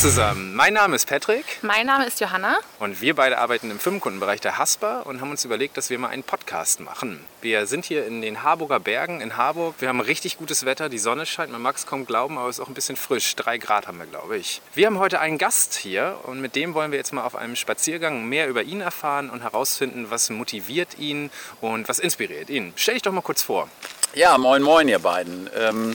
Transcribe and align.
zusammen, 0.00 0.54
mein 0.54 0.72
Name 0.72 0.96
ist 0.96 1.06
Patrick 1.06 1.44
Mein 1.60 1.84
Name 1.84 2.06
ist 2.06 2.20
Johanna. 2.20 2.56
und 2.78 3.02
wir 3.02 3.14
beide 3.14 3.36
arbeiten 3.36 3.70
im 3.70 3.78
Firmenkundenbereich 3.78 4.40
der 4.40 4.56
Haspa 4.56 5.00
und 5.00 5.20
haben 5.20 5.30
uns 5.30 5.44
überlegt, 5.44 5.76
dass 5.76 5.90
wir 5.90 5.98
mal 5.98 6.08
einen 6.08 6.22
Podcast 6.22 6.80
machen. 6.80 7.22
Wir 7.42 7.66
sind 7.66 7.84
hier 7.84 8.06
in 8.06 8.22
den 8.22 8.42
Harburger 8.42 8.80
Bergen 8.80 9.20
in 9.20 9.36
Harburg. 9.36 9.74
Wir 9.78 9.88
haben 9.88 10.00
richtig 10.00 10.38
gutes 10.38 10.64
Wetter, 10.64 10.88
die 10.88 10.98
Sonne 10.98 11.26
scheint, 11.26 11.52
man 11.52 11.60
mag 11.60 11.76
es 11.76 11.84
kaum 11.84 12.06
glauben, 12.06 12.38
aber 12.38 12.48
es 12.48 12.56
ist 12.56 12.64
auch 12.64 12.68
ein 12.68 12.74
bisschen 12.74 12.96
frisch. 12.96 13.36
Drei 13.36 13.58
Grad 13.58 13.86
haben 13.86 13.98
wir, 13.98 14.06
glaube 14.06 14.38
ich. 14.38 14.62
Wir 14.72 14.86
haben 14.86 14.98
heute 14.98 15.20
einen 15.20 15.36
Gast 15.36 15.74
hier 15.74 16.16
und 16.22 16.40
mit 16.40 16.56
dem 16.56 16.72
wollen 16.72 16.92
wir 16.92 16.98
jetzt 16.98 17.12
mal 17.12 17.24
auf 17.24 17.36
einem 17.36 17.54
Spaziergang 17.54 18.24
mehr 18.24 18.48
über 18.48 18.62
ihn 18.62 18.80
erfahren 18.80 19.28
und 19.28 19.42
herausfinden, 19.42 20.06
was 20.08 20.30
motiviert 20.30 20.98
ihn 20.98 21.30
und 21.60 21.90
was 21.90 21.98
inspiriert 21.98 22.48
ihn. 22.48 22.72
Stell 22.74 22.94
dich 22.94 23.02
doch 23.02 23.12
mal 23.12 23.20
kurz 23.20 23.42
vor. 23.42 23.68
Ja, 24.14 24.38
moin 24.38 24.62
moin 24.62 24.88
ihr 24.88 24.98
beiden. 25.00 25.50
Ähm, 25.54 25.94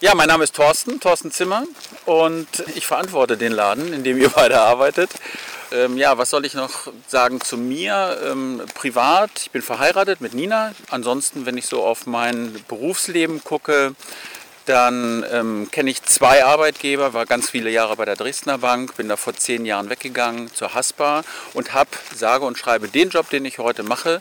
ja, 0.00 0.14
mein 0.14 0.28
Name 0.28 0.44
ist 0.44 0.54
Thorsten, 0.54 1.00
Thorsten 1.00 1.30
Zimmer 1.30 1.64
und 2.04 2.46
ich 2.74 2.86
verantworte 2.86 3.36
den 3.36 3.52
Laden, 3.52 3.92
in 3.92 4.04
dem 4.04 4.18
ihr 4.18 4.28
beide 4.34 4.60
arbeitet. 4.60 5.10
Ähm, 5.72 5.96
ja, 5.96 6.18
was 6.18 6.30
soll 6.30 6.44
ich 6.44 6.54
noch 6.54 6.92
sagen 7.08 7.40
zu 7.40 7.56
mir? 7.56 8.18
Ähm, 8.24 8.62
privat, 8.74 9.30
ich 9.36 9.50
bin 9.50 9.62
verheiratet 9.62 10.20
mit 10.20 10.34
Nina. 10.34 10.72
Ansonsten, 10.90 11.46
wenn 11.46 11.56
ich 11.56 11.66
so 11.66 11.82
auf 11.82 12.06
mein 12.06 12.54
Berufsleben 12.68 13.42
gucke, 13.42 13.94
dann 14.66 15.24
ähm, 15.30 15.68
kenne 15.70 15.90
ich 15.90 16.02
zwei 16.02 16.44
Arbeitgeber, 16.44 17.14
war 17.14 17.24
ganz 17.24 17.50
viele 17.50 17.70
Jahre 17.70 17.96
bei 17.96 18.04
der 18.04 18.16
Dresdner 18.16 18.58
Bank, 18.58 18.96
bin 18.96 19.08
da 19.08 19.16
vor 19.16 19.34
zehn 19.34 19.64
Jahren 19.64 19.88
weggegangen 19.90 20.52
zur 20.52 20.74
Haspa 20.74 21.22
und 21.54 21.72
habe, 21.72 21.90
sage 22.14 22.44
und 22.44 22.58
schreibe, 22.58 22.88
den 22.88 23.10
Job, 23.10 23.30
den 23.30 23.44
ich 23.44 23.58
heute 23.58 23.82
mache, 23.82 24.20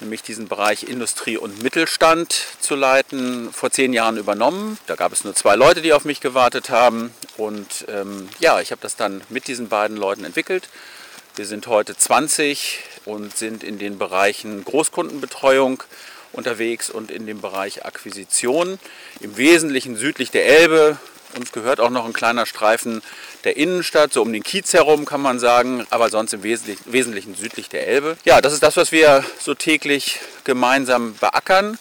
nämlich 0.00 0.22
diesen 0.22 0.48
Bereich 0.48 0.84
Industrie 0.84 1.36
und 1.36 1.62
Mittelstand 1.62 2.32
zu 2.60 2.74
leiten, 2.74 3.52
vor 3.52 3.70
zehn 3.70 3.92
Jahren 3.92 4.16
übernommen. 4.16 4.78
Da 4.86 4.94
gab 4.94 5.12
es 5.12 5.24
nur 5.24 5.34
zwei 5.34 5.56
Leute, 5.56 5.82
die 5.82 5.92
auf 5.92 6.04
mich 6.04 6.20
gewartet 6.20 6.70
haben. 6.70 7.12
Und 7.36 7.84
ähm, 7.88 8.28
ja, 8.38 8.60
ich 8.60 8.70
habe 8.70 8.80
das 8.82 8.96
dann 8.96 9.22
mit 9.28 9.46
diesen 9.46 9.68
beiden 9.68 9.96
Leuten 9.96 10.24
entwickelt. 10.24 10.68
Wir 11.36 11.46
sind 11.46 11.66
heute 11.66 11.96
20 11.96 12.80
und 13.04 13.36
sind 13.36 13.62
in 13.62 13.78
den 13.78 13.98
Bereichen 13.98 14.64
Großkundenbetreuung 14.64 15.82
unterwegs 16.32 16.90
und 16.90 17.10
in 17.10 17.26
dem 17.26 17.40
Bereich 17.40 17.84
Akquisition. 17.84 18.78
Im 19.20 19.36
Wesentlichen 19.36 19.96
südlich 19.96 20.30
der 20.30 20.46
Elbe. 20.46 20.98
Uns 21.36 21.52
gehört 21.52 21.80
auch 21.80 21.90
noch 21.90 22.04
ein 22.04 22.12
kleiner 22.12 22.46
Streifen 22.46 23.02
der 23.44 23.56
Innenstadt, 23.56 24.12
so 24.12 24.22
um 24.22 24.32
den 24.32 24.42
Kiez 24.42 24.72
herum 24.72 25.04
kann 25.04 25.20
man 25.20 25.38
sagen, 25.38 25.86
aber 25.90 26.10
sonst 26.10 26.32
im 26.32 26.42
Wesentlichen, 26.42 26.92
Wesentlichen 26.92 27.34
südlich 27.34 27.68
der 27.68 27.86
Elbe. 27.86 28.16
Ja, 28.24 28.40
das 28.40 28.52
ist 28.52 28.62
das, 28.62 28.76
was 28.76 28.92
wir 28.92 29.24
so 29.40 29.54
täglich 29.54 30.20
gemeinsam 30.44 31.14
beackern. 31.14 31.78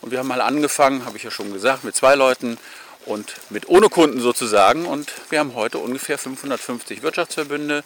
Und 0.00 0.10
wir 0.10 0.18
haben 0.18 0.28
mal 0.28 0.40
angefangen, 0.40 1.04
habe 1.04 1.16
ich 1.16 1.24
ja 1.24 1.30
schon 1.30 1.52
gesagt, 1.52 1.84
mit 1.84 1.94
zwei 1.94 2.14
Leuten 2.14 2.58
und 3.04 3.32
mit 3.50 3.68
ohne 3.68 3.88
Kunden 3.88 4.20
sozusagen. 4.20 4.86
Und 4.86 5.10
wir 5.30 5.38
haben 5.38 5.54
heute 5.54 5.78
ungefähr 5.78 6.18
550 6.18 7.02
Wirtschaftsverbünde. 7.02 7.82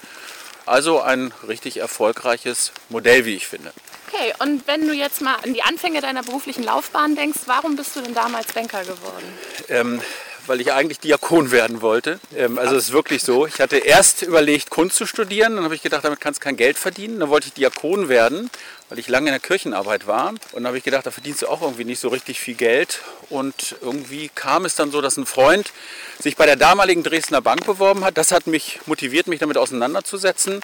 Also 0.66 1.00
ein 1.00 1.32
richtig 1.46 1.78
erfolgreiches 1.78 2.72
Modell, 2.88 3.24
wie 3.24 3.34
ich 3.34 3.48
finde. 3.48 3.72
Okay, 4.12 4.32
und 4.40 4.66
wenn 4.66 4.86
du 4.86 4.92
jetzt 4.92 5.20
mal 5.22 5.36
an 5.42 5.54
die 5.54 5.62
Anfänge 5.62 6.00
deiner 6.00 6.22
beruflichen 6.22 6.62
Laufbahn 6.62 7.16
denkst, 7.16 7.40
warum 7.46 7.76
bist 7.76 7.96
du 7.96 8.02
denn 8.02 8.14
damals 8.14 8.52
Banker 8.52 8.82
geworden? 8.82 9.38
ähm, 9.68 10.00
weil 10.46 10.60
ich 10.60 10.72
eigentlich 10.72 11.00
Diakon 11.00 11.50
werden 11.50 11.82
wollte. 11.82 12.18
Ähm, 12.36 12.58
also 12.58 12.76
es 12.76 12.84
ist 12.84 12.92
wirklich 12.92 13.22
so. 13.22 13.46
Ich 13.46 13.60
hatte 13.60 13.76
erst 13.76 14.22
überlegt, 14.22 14.70
Kunst 14.70 14.96
zu 14.96 15.06
studieren. 15.06 15.56
Dann 15.56 15.64
habe 15.64 15.74
ich 15.74 15.82
gedacht, 15.82 16.04
damit 16.04 16.20
kannst 16.20 16.40
du 16.40 16.44
kein 16.44 16.56
Geld 16.56 16.78
verdienen. 16.78 17.20
Dann 17.20 17.28
wollte 17.28 17.48
ich 17.48 17.52
Diakon 17.54 18.08
werden, 18.08 18.50
weil 18.88 18.98
ich 18.98 19.08
lange 19.08 19.28
in 19.28 19.32
der 19.32 19.40
Kirchenarbeit 19.40 20.06
war. 20.06 20.30
Und 20.30 20.40
dann 20.54 20.66
habe 20.66 20.78
ich 20.78 20.84
gedacht, 20.84 21.06
da 21.06 21.10
verdienst 21.10 21.42
du 21.42 21.48
auch 21.48 21.62
irgendwie 21.62 21.84
nicht 21.84 22.00
so 22.00 22.08
richtig 22.08 22.40
viel 22.40 22.54
Geld. 22.54 23.00
Und 23.30 23.76
irgendwie 23.80 24.30
kam 24.34 24.64
es 24.64 24.74
dann 24.74 24.90
so, 24.90 25.00
dass 25.00 25.16
ein 25.16 25.26
Freund 25.26 25.72
sich 26.20 26.36
bei 26.36 26.46
der 26.46 26.56
damaligen 26.56 27.02
Dresdner 27.02 27.40
Bank 27.40 27.64
beworben 27.66 28.04
hat. 28.04 28.16
Das 28.16 28.32
hat 28.32 28.46
mich 28.46 28.80
motiviert, 28.86 29.26
mich 29.26 29.40
damit 29.40 29.58
auseinanderzusetzen. 29.58 30.60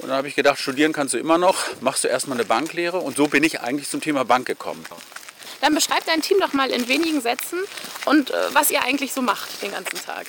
Und 0.00 0.08
dann 0.08 0.16
habe 0.16 0.28
ich 0.28 0.34
gedacht, 0.34 0.58
studieren 0.58 0.92
kannst 0.92 1.14
du 1.14 1.18
immer 1.18 1.38
noch, 1.38 1.64
machst 1.80 2.04
du 2.04 2.08
erstmal 2.08 2.38
eine 2.38 2.44
Banklehre. 2.44 2.98
Und 2.98 3.16
so 3.16 3.26
bin 3.26 3.44
ich 3.44 3.60
eigentlich 3.60 3.88
zum 3.88 4.00
Thema 4.00 4.24
Bank 4.24 4.46
gekommen. 4.46 4.84
Dann 5.62 5.74
beschreib 5.74 6.04
dein 6.04 6.20
Team 6.22 6.40
doch 6.40 6.52
mal 6.52 6.70
in 6.70 6.88
wenigen 6.88 7.20
Sätzen 7.20 7.60
und 8.04 8.30
äh, 8.30 8.34
was 8.52 8.70
ihr 8.70 8.82
eigentlich 8.82 9.12
so 9.12 9.22
macht 9.22 9.62
den 9.62 9.70
ganzen 9.70 10.04
Tag. 10.04 10.26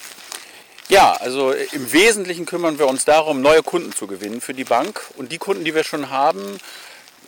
Ja, 0.90 1.14
also 1.14 1.52
im 1.52 1.92
Wesentlichen 1.92 2.46
kümmern 2.46 2.78
wir 2.78 2.88
uns 2.88 3.04
darum, 3.04 3.42
neue 3.42 3.64
Kunden 3.64 3.94
zu 3.94 4.06
gewinnen 4.06 4.42
für 4.42 4.54
die 4.54 4.64
Bank 4.64 5.02
und 5.18 5.32
die 5.32 5.40
Kunden, 5.40 5.64
die 5.66 5.74
wir 5.74 5.84
schon 5.84 6.12
haben, 6.12 6.60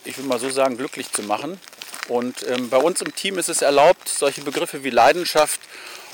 ich 0.04 0.18
will 0.20 0.26
mal 0.26 0.40
so 0.40 0.50
sagen, 0.52 0.78
glücklich 0.78 1.12
zu 1.12 1.24
machen. 1.24 1.60
Und 2.08 2.46
ähm, 2.48 2.70
bei 2.70 2.78
uns 2.78 3.02
im 3.02 3.16
Team 3.16 3.40
ist 3.40 3.50
es 3.50 3.64
erlaubt, 3.64 4.08
solche 4.08 4.42
Begriffe 4.42 4.84
wie 4.84 4.92
Leidenschaft 4.92 5.60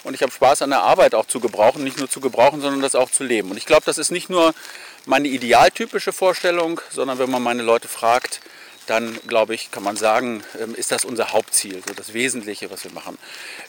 und 0.06 0.14
ich 0.14 0.22
habe 0.22 0.32
Spaß 0.32 0.62
an 0.62 0.70
der 0.70 0.84
Arbeit 0.84 1.14
auch 1.14 1.26
zu 1.26 1.42
gebrauchen, 1.42 1.84
nicht 1.84 2.00
nur 2.00 2.10
zu 2.10 2.22
gebrauchen, 2.22 2.62
sondern 2.62 2.82
das 2.82 2.96
auch 2.96 3.12
zu 3.12 3.26
leben. 3.26 3.52
Und 3.52 3.58
ich 3.58 3.66
glaube, 3.66 3.84
das 3.86 3.98
ist 3.98 4.12
nicht 4.12 4.30
nur 4.30 4.54
meine 5.06 5.28
idealtypische 5.28 6.14
Vorstellung, 6.14 6.80
sondern 6.90 7.20
wenn 7.20 7.30
man 7.30 7.44
meine 7.44 7.64
Leute 7.64 7.88
fragt, 7.88 8.40
dann 8.92 9.18
glaube 9.26 9.56
ich, 9.56 9.72
kann 9.72 9.84
man 9.84 9.96
sagen, 9.96 10.44
ähm, 10.60 10.76
ist 10.76 10.92
das 10.92 11.06
unser 11.06 11.32
Hauptziel, 11.32 11.82
so 11.88 11.94
das 11.94 12.14
Wesentliche, 12.14 12.70
was 12.70 12.84
wir 12.84 12.92
machen. 12.92 13.18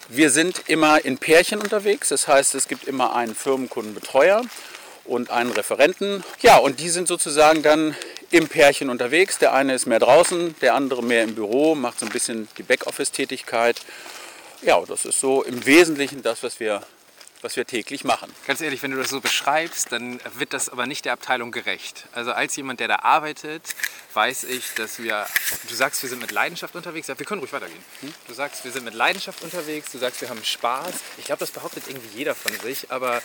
Wir 0.09 0.31
sind 0.31 0.65
immer 0.67 1.05
in 1.05 1.17
Pärchen 1.17 1.61
unterwegs, 1.61 2.09
das 2.09 2.27
heißt, 2.27 2.57
es 2.57 2.67
gibt 2.67 2.89
immer 2.89 3.15
einen 3.15 3.37
Firmenkundenbetreuer 3.37 4.43
und 5.05 5.31
einen 5.31 5.53
Referenten. 5.53 6.25
Ja, 6.41 6.57
und 6.59 6.81
die 6.81 6.89
sind 6.89 7.07
sozusagen 7.07 7.63
dann 7.63 7.95
im 8.33 8.49
Pärchen 8.49 8.91
unterwegs. 8.91 9.39
Der 9.39 9.53
eine 9.55 9.75
ist 9.75 9.87
mehr 9.87 10.01
draußen, 10.01 10.57
der 10.61 10.75
andere 10.75 11.05
mehr 11.05 11.23
im 11.23 11.37
Büro, 11.37 11.77
macht 11.77 12.01
so 12.01 12.07
ein 12.07 12.13
bisschen 12.13 12.49
die 12.59 12.65
Backoffice-Tätigkeit. 12.65 13.81
Ja, 14.61 14.83
das 14.87 15.05
ist 15.05 15.21
so 15.21 15.45
im 15.45 15.65
Wesentlichen 15.65 16.23
das, 16.23 16.43
was 16.43 16.59
wir, 16.59 16.83
was 17.43 17.57
wir 17.57 17.67
täglich 17.67 18.05
machen. 18.05 18.33
Ganz 18.47 18.61
ehrlich, 18.61 18.83
wenn 18.83 18.93
du 18.93 18.97
das 18.97 19.11
so 19.11 19.21
beschreibst, 19.21 19.93
dann 19.93 20.21
wird 20.35 20.53
das 20.53 20.69
aber 20.69 20.87
nicht 20.87 21.05
der 21.05 21.13
Abteilung 21.13 21.51
gerecht. 21.51 22.07
Also 22.13 22.33
als 22.33 22.57
jemand, 22.57 22.81
der 22.81 22.89
da 22.89 22.97
arbeitet, 23.01 23.63
weiß 24.15 24.45
ich, 24.45 24.75
dass 24.75 24.99
wir, 25.03 25.27
du 25.69 25.75
sagst, 25.75 26.03
wir 26.03 26.09
sind 26.09 26.21
mit 26.21 26.31
Leidenschaft 26.31 26.75
unterwegs. 26.75 27.09
Wir 27.09 27.15
können 27.15 27.41
ruhig 27.41 27.53
weitergehen. 27.53 27.83
Du 28.29 28.35
sagst, 28.35 28.65
wir 28.65 28.73
sind 28.73 28.85
mit 28.85 28.95
Leidenschaft 28.95 29.43
unterwegs. 29.43 29.91
Du 29.93 29.99
sagst, 29.99 30.21
wir 30.21 30.29
haben 30.29 30.45
Spaß. 30.45 30.95
Ich 31.19 31.25
glaube, 31.25 31.41
das 31.41 31.51
behauptet 31.51 31.85
irgendwie 31.89 32.17
jeder 32.17 32.35
von 32.35 32.53
sich, 32.61 32.91
aber 32.91 33.21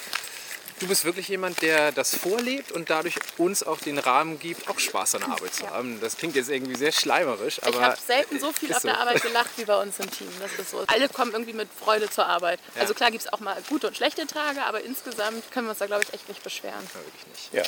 du 0.80 0.88
bist 0.88 1.06
wirklich 1.06 1.28
jemand, 1.28 1.62
der 1.62 1.92
das 1.92 2.16
vorlebt 2.16 2.72
und 2.72 2.90
dadurch 2.90 3.16
uns 3.38 3.64
auch 3.64 3.80
den 3.80 3.98
Rahmen 3.98 4.40
gibt, 4.40 4.70
auch 4.70 4.80
Spaß 4.80 5.16
an 5.16 5.22
der 5.22 5.32
Arbeit 5.32 5.54
zu 5.54 5.70
haben. 5.70 6.00
Das 6.02 6.18
klingt 6.18 6.36
jetzt 6.36 6.50
irgendwie 6.50 6.76
sehr 6.76 6.92
schleimerisch, 6.92 7.62
aber 7.64 7.78
ich 7.78 7.84
habe 7.84 7.98
selten 8.06 8.40
so 8.40 8.52
viel 8.52 8.74
auf 8.74 8.82
der 8.82 8.96
so. 8.96 9.00
Arbeit 9.00 9.22
gelacht 9.22 9.50
wie 9.58 9.66
bei 9.66 9.82
uns 9.82 10.00
im 10.00 10.10
Team. 10.10 10.30
Das 10.40 10.52
ist 10.54 10.72
so. 10.72 10.84
Alle 10.88 11.10
kommen 11.10 11.32
irgendwie 11.32 11.54
mit 11.54 11.70
Freude 11.74 12.10
zur 12.10 12.26
Arbeit. 12.26 12.60
Ja. 12.76 12.82
Also 12.82 12.94
klar 12.94 13.12
gibt 13.12 13.26
es 13.26 13.34
auch 13.34 13.40
mal 13.40 13.58
gute 13.70 13.88
und 13.88 13.96
schlechte 13.96 14.28
Tage, 14.28 14.64
aber 14.64 14.82
insgesamt 14.82 15.52
können 15.52 15.68
wir 15.68 15.72
uns 15.72 15.80
da, 15.80 15.88
glaube 15.88 16.04
ich, 16.04 16.14
echt 16.14 16.28
nicht 16.28 16.44
beschweren. 16.44 16.76
Ja, 16.94 17.00
wirklich 17.00 17.28
nicht. 17.28 17.54
Ja. 17.54 17.64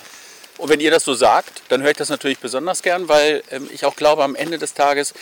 Und 0.59 0.67
wenn 0.67 0.81
ihr 0.81 0.91
das 0.91 1.05
so 1.05 1.13
sagt, 1.13 1.61
dann 1.69 1.81
höre 1.81 1.91
ich 1.91 1.97
das 1.97 2.09
natürlich 2.09 2.39
besonders 2.39 2.83
gern, 2.83 3.07
weil 3.07 3.43
ähm, 3.49 3.69
ich 3.71 3.85
auch 3.85 3.95
glaube, 3.95 4.25
am 4.25 4.35
Ende 4.35 4.57
des 4.57 4.73
Tages, 4.73 5.13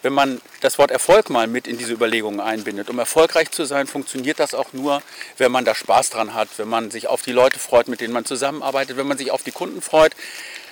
wenn 0.00 0.14
man 0.14 0.40
das 0.62 0.78
Wort 0.78 0.90
Erfolg 0.90 1.28
mal 1.28 1.46
mit 1.46 1.68
in 1.68 1.76
diese 1.76 1.92
Überlegungen 1.92 2.40
einbindet, 2.40 2.88
um 2.88 2.98
erfolgreich 2.98 3.50
zu 3.50 3.66
sein, 3.66 3.86
funktioniert 3.86 4.40
das 4.40 4.54
auch 4.54 4.72
nur, 4.72 5.02
wenn 5.36 5.52
man 5.52 5.66
da 5.66 5.74
Spaß 5.74 6.08
dran 6.08 6.32
hat, 6.32 6.48
wenn 6.56 6.68
man 6.68 6.90
sich 6.90 7.06
auf 7.06 7.20
die 7.20 7.32
Leute 7.32 7.58
freut, 7.58 7.88
mit 7.88 8.00
denen 8.00 8.14
man 8.14 8.24
zusammenarbeitet, 8.24 8.96
wenn 8.96 9.06
man 9.06 9.18
sich 9.18 9.30
auf 9.30 9.42
die 9.42 9.52
Kunden 9.52 9.82
freut. 9.82 10.14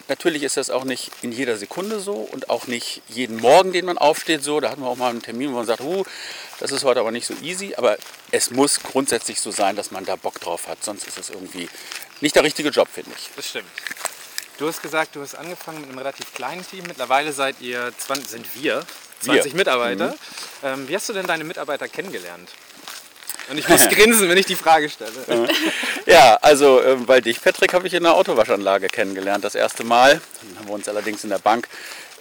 Natürlich 0.09 0.45
ist 0.45 0.57
das 0.57 0.71
auch 0.71 0.85
nicht 0.85 1.11
in 1.23 1.33
jeder 1.33 1.57
Sekunde 1.57 1.99
so 1.99 2.15
und 2.15 2.49
auch 2.49 2.69
nicht 2.69 3.03
jeden 3.09 3.37
Morgen, 3.39 3.73
den 3.73 3.85
man 3.85 3.99
aufsteht, 3.99 4.43
so. 4.43 4.61
Da 4.61 4.71
hatten 4.71 4.81
wir 4.81 4.89
auch 4.89 4.97
mal 4.97 5.11
einen 5.11 5.21
Termin, 5.21 5.51
wo 5.51 5.57
man 5.57 5.67
sagt, 5.67 5.81
huh, 5.81 6.05
das 6.61 6.71
ist 6.71 6.85
heute 6.85 7.01
aber 7.01 7.11
nicht 7.11 7.27
so 7.27 7.35
easy. 7.43 7.75
Aber 7.77 7.99
es 8.31 8.53
muss 8.53 8.81
grundsätzlich 8.81 9.41
so 9.41 9.51
sein, 9.51 9.75
dass 9.75 9.91
man 9.91 10.05
da 10.05 10.15
Bock 10.15 10.41
drauf 10.41 10.69
hat. 10.69 10.83
Sonst 10.85 11.09
ist 11.09 11.19
es 11.19 11.31
irgendwie 11.31 11.69
nicht 12.21 12.37
der 12.37 12.45
richtige 12.45 12.69
Job, 12.69 12.89
finde 12.93 13.11
ich. 13.17 13.31
Das 13.35 13.49
stimmt. 13.49 13.67
Du 14.59 14.67
hast 14.67 14.81
gesagt, 14.81 15.15
du 15.15 15.21
hast 15.21 15.35
angefangen 15.35 15.81
mit 15.81 15.91
einem 15.91 15.99
relativ 15.99 16.33
kleinen 16.33 16.67
Team. 16.67 16.85
Mittlerweile 16.87 17.33
seid 17.33 17.61
ihr 17.61 17.93
20, 17.99 18.29
sind 18.29 18.47
wir 18.55 18.83
20 19.21 19.53
Wir. 19.53 19.57
Mitarbeiter. 19.57 20.15
Ähm, 20.63 20.89
wie 20.89 20.95
hast 20.95 21.09
du 21.11 21.13
denn 21.13 21.27
deine 21.27 21.45
Mitarbeiter 21.45 21.89
kennengelernt? 21.89 22.49
Und 23.51 23.59
ich 23.59 23.69
muss 23.69 23.87
grinsen, 23.91 24.31
wenn 24.31 24.39
ich 24.39 24.47
die 24.47 24.57
Frage 24.57 24.89
stelle. 24.89 25.49
Ja, 26.07 26.39
also 26.41 26.83
ähm, 26.83 27.07
weil 27.07 27.21
dich, 27.21 27.43
Patrick, 27.43 27.75
habe 27.75 27.87
ich 27.87 27.93
in 27.93 28.05
der 28.05 28.15
Autowaschanlage 28.15 28.89
kennengelernt, 28.89 29.45
das 29.45 29.55
erste 29.55 29.85
Mal. 29.85 30.23
Dann 30.43 30.59
haben 30.59 30.69
wir 30.69 30.75
uns 30.75 30.89
allerdings 30.89 31.23
in 31.23 31.31
der 31.31 31.39
Bank 31.39 31.69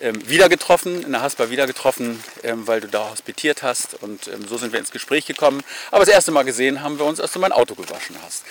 ähm, 0.02 0.28
wieder 0.28 0.50
getroffen, 0.50 1.04
in 1.04 1.14
der 1.14 1.22
Haspa 1.22 1.50
wieder 1.50 1.68
getroffen, 1.68 2.22
ähm, 2.44 2.68
weil 2.68 2.82
du 2.82 2.88
da 2.88 3.12
hospitiert 3.12 3.64
hast. 3.64 3.96
Und 4.02 4.28
ähm, 4.28 4.46
so 4.46 4.58
sind 4.58 4.74
wir 4.74 4.80
ins 4.80 4.92
Gespräch 4.92 5.26
gekommen. 5.26 5.64
Aber 5.90 6.04
das 6.04 6.14
erste 6.14 6.32
Mal 6.32 6.44
gesehen 6.44 6.84
haben 6.84 7.00
wir 7.00 7.06
uns, 7.06 7.22
als 7.22 7.32
du 7.32 7.40
mein 7.40 7.54
Auto 7.54 7.76
gewaschen 7.76 8.18
hast. 8.26 8.44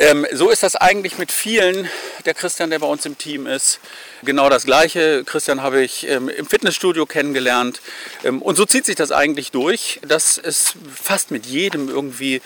Ähm, 0.00 0.24
so 0.32 0.48
ist 0.48 0.62
das 0.62 0.76
eigentlich 0.76 1.18
mit 1.18 1.32
vielen. 1.32 1.88
Der 2.24 2.32
Christian, 2.32 2.70
der 2.70 2.78
bei 2.78 2.86
uns 2.86 3.04
im 3.04 3.18
Team 3.18 3.48
ist, 3.48 3.80
genau 4.22 4.48
das 4.48 4.64
Gleiche. 4.64 5.24
Christian 5.24 5.60
habe 5.60 5.82
ich 5.82 6.08
ähm, 6.08 6.28
im 6.28 6.46
Fitnessstudio 6.46 7.04
kennengelernt. 7.04 7.80
Ähm, 8.22 8.40
und 8.40 8.54
so 8.54 8.64
zieht 8.64 8.86
sich 8.86 8.94
das 8.94 9.10
eigentlich 9.10 9.50
durch, 9.50 9.98
dass 10.06 10.38
es 10.38 10.74
fast 10.94 11.32
mit 11.32 11.46
jedem 11.46 11.88
irgendwie 11.88 12.40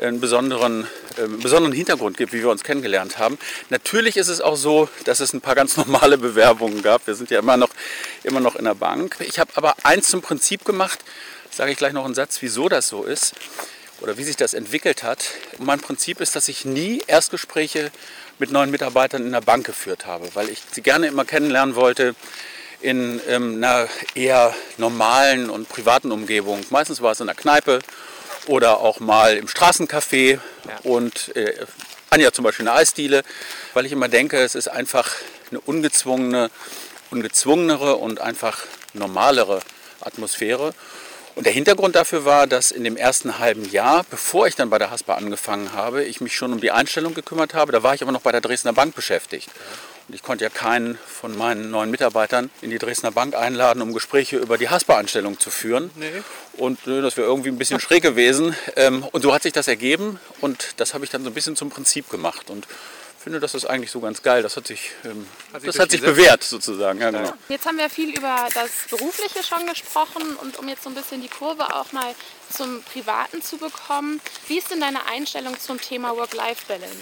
einen 0.00 0.20
besonderen, 0.20 0.86
ähm, 1.18 1.40
besonderen 1.40 1.72
Hintergrund 1.72 2.16
gibt, 2.16 2.32
wie 2.32 2.40
wir 2.40 2.50
uns 2.50 2.62
kennengelernt 2.62 3.18
haben. 3.18 3.36
Natürlich 3.68 4.16
ist 4.16 4.28
es 4.28 4.40
auch 4.40 4.56
so, 4.56 4.88
dass 5.04 5.18
es 5.18 5.32
ein 5.32 5.40
paar 5.40 5.56
ganz 5.56 5.76
normale 5.78 6.18
Bewerbungen 6.18 6.82
gab. 6.82 7.08
Wir 7.08 7.16
sind 7.16 7.30
ja 7.30 7.40
immer 7.40 7.56
noch, 7.56 7.70
immer 8.22 8.38
noch 8.38 8.54
in 8.54 8.64
der 8.64 8.76
Bank. 8.76 9.16
Ich 9.18 9.40
habe 9.40 9.50
aber 9.56 9.74
eins 9.82 10.08
zum 10.08 10.22
Prinzip 10.22 10.64
gemacht, 10.64 11.00
sage 11.50 11.72
ich 11.72 11.78
gleich 11.78 11.94
noch 11.94 12.04
einen 12.04 12.14
Satz, 12.14 12.38
wieso 12.42 12.68
das 12.68 12.86
so 12.86 13.02
ist. 13.02 13.34
Oder 14.02 14.16
wie 14.18 14.24
sich 14.24 14.36
das 14.36 14.52
entwickelt 14.54 15.02
hat. 15.02 15.24
Mein 15.58 15.80
Prinzip 15.80 16.20
ist, 16.20 16.34
dass 16.34 16.48
ich 16.48 16.64
nie 16.64 17.02
Erstgespräche 17.06 17.90
mit 18.38 18.50
neuen 18.50 18.70
Mitarbeitern 18.70 19.24
in 19.24 19.32
der 19.32 19.40
Bank 19.40 19.64
geführt 19.64 20.06
habe, 20.06 20.28
weil 20.34 20.48
ich 20.48 20.60
sie 20.72 20.82
gerne 20.82 21.06
immer 21.06 21.24
kennenlernen 21.24 21.76
wollte 21.76 22.14
in 22.80 23.20
ähm, 23.28 23.56
einer 23.56 23.88
eher 24.16 24.52
normalen 24.76 25.48
und 25.50 25.68
privaten 25.68 26.10
Umgebung. 26.10 26.60
Meistens 26.70 27.00
war 27.00 27.12
es 27.12 27.20
in 27.20 27.26
der 27.26 27.36
Kneipe 27.36 27.78
oder 28.48 28.80
auch 28.80 28.98
mal 28.98 29.36
im 29.36 29.46
Straßencafé 29.46 30.40
Ja. 30.68 30.78
und 30.82 31.34
äh, 31.36 31.64
Anja 32.10 32.32
zum 32.32 32.44
Beispiel 32.44 32.68
eine 32.68 32.76
Eisdiele, 32.76 33.22
weil 33.72 33.86
ich 33.86 33.92
immer 33.92 34.08
denke, 34.08 34.38
es 34.42 34.54
ist 34.56 34.68
einfach 34.68 35.14
eine 35.50 35.60
ungezwungene, 35.60 36.50
ungezwungenere 37.10 37.96
und 37.96 38.20
einfach 38.20 38.64
normalere 38.94 39.60
Atmosphäre. 40.00 40.74
Und 41.34 41.46
der 41.46 41.52
Hintergrund 41.52 41.94
dafür 41.94 42.24
war, 42.24 42.46
dass 42.46 42.70
in 42.70 42.84
dem 42.84 42.96
ersten 42.96 43.38
halben 43.38 43.68
Jahr, 43.70 44.04
bevor 44.10 44.46
ich 44.46 44.54
dann 44.54 44.68
bei 44.68 44.78
der 44.78 44.90
Haspa 44.90 45.14
angefangen 45.14 45.72
habe, 45.72 46.04
ich 46.04 46.20
mich 46.20 46.36
schon 46.36 46.52
um 46.52 46.60
die 46.60 46.70
Einstellung 46.70 47.14
gekümmert 47.14 47.54
habe. 47.54 47.72
Da 47.72 47.82
war 47.82 47.94
ich 47.94 48.02
aber 48.02 48.12
noch 48.12 48.20
bei 48.20 48.32
der 48.32 48.42
Dresdner 48.42 48.74
Bank 48.74 48.94
beschäftigt. 48.94 49.48
Und 50.08 50.14
ich 50.14 50.22
konnte 50.22 50.44
ja 50.44 50.50
keinen 50.50 50.98
von 51.06 51.36
meinen 51.36 51.70
neuen 51.70 51.90
Mitarbeitern 51.90 52.50
in 52.60 52.70
die 52.70 52.78
Dresdner 52.78 53.12
Bank 53.12 53.34
einladen, 53.34 53.80
um 53.80 53.94
Gespräche 53.94 54.36
über 54.36 54.58
die 54.58 54.68
Haspa-Anstellung 54.68 55.38
zu 55.38 55.50
führen. 55.50 55.90
Nee. 55.94 56.10
Und 56.58 56.80
das 56.84 57.16
wäre 57.16 57.26
irgendwie 57.26 57.48
ein 57.48 57.56
bisschen 57.56 57.80
schräg 57.80 58.02
gewesen. 58.02 58.54
Ähm, 58.76 59.06
und 59.12 59.22
so 59.22 59.32
hat 59.32 59.42
sich 59.42 59.52
das 59.52 59.68
ergeben 59.68 60.20
und 60.40 60.74
das 60.78 60.92
habe 60.92 61.04
ich 61.04 61.10
dann 61.10 61.22
so 61.22 61.30
ein 61.30 61.34
bisschen 61.34 61.56
zum 61.56 61.70
Prinzip 61.70 62.10
gemacht. 62.10 62.50
Und 62.50 62.66
finde, 63.22 63.40
das 63.40 63.54
ist 63.54 63.64
eigentlich 63.64 63.90
so 63.90 64.00
ganz 64.00 64.22
geil. 64.22 64.42
Das 64.42 64.56
hat 64.56 64.66
sich, 64.66 64.90
ähm, 65.04 65.26
Hat 65.52 65.62
sich 65.62 65.70
das 65.70 65.78
hat 65.78 65.90
sich 65.90 66.00
bewährt 66.00 66.42
sozusagen. 66.42 67.00
Ja, 67.00 67.10
genau. 67.10 67.32
Jetzt 67.48 67.66
haben 67.66 67.78
wir 67.78 67.88
viel 67.88 68.16
über 68.16 68.48
das 68.52 68.70
Berufliche 68.90 69.42
schon 69.42 69.66
gesprochen 69.66 70.36
und 70.36 70.58
um 70.58 70.68
jetzt 70.68 70.82
so 70.82 70.90
ein 70.90 70.94
bisschen 70.94 71.22
die 71.22 71.28
Kurve 71.28 71.74
auch 71.74 71.92
mal 71.92 72.14
zum 72.50 72.82
Privaten 72.82 73.42
zu 73.42 73.56
bekommen, 73.56 74.20
wie 74.48 74.58
ist 74.58 74.70
denn 74.70 74.80
deine 74.80 75.06
Einstellung 75.06 75.58
zum 75.58 75.80
Thema 75.80 76.16
Work-Life-Balance? 76.16 76.96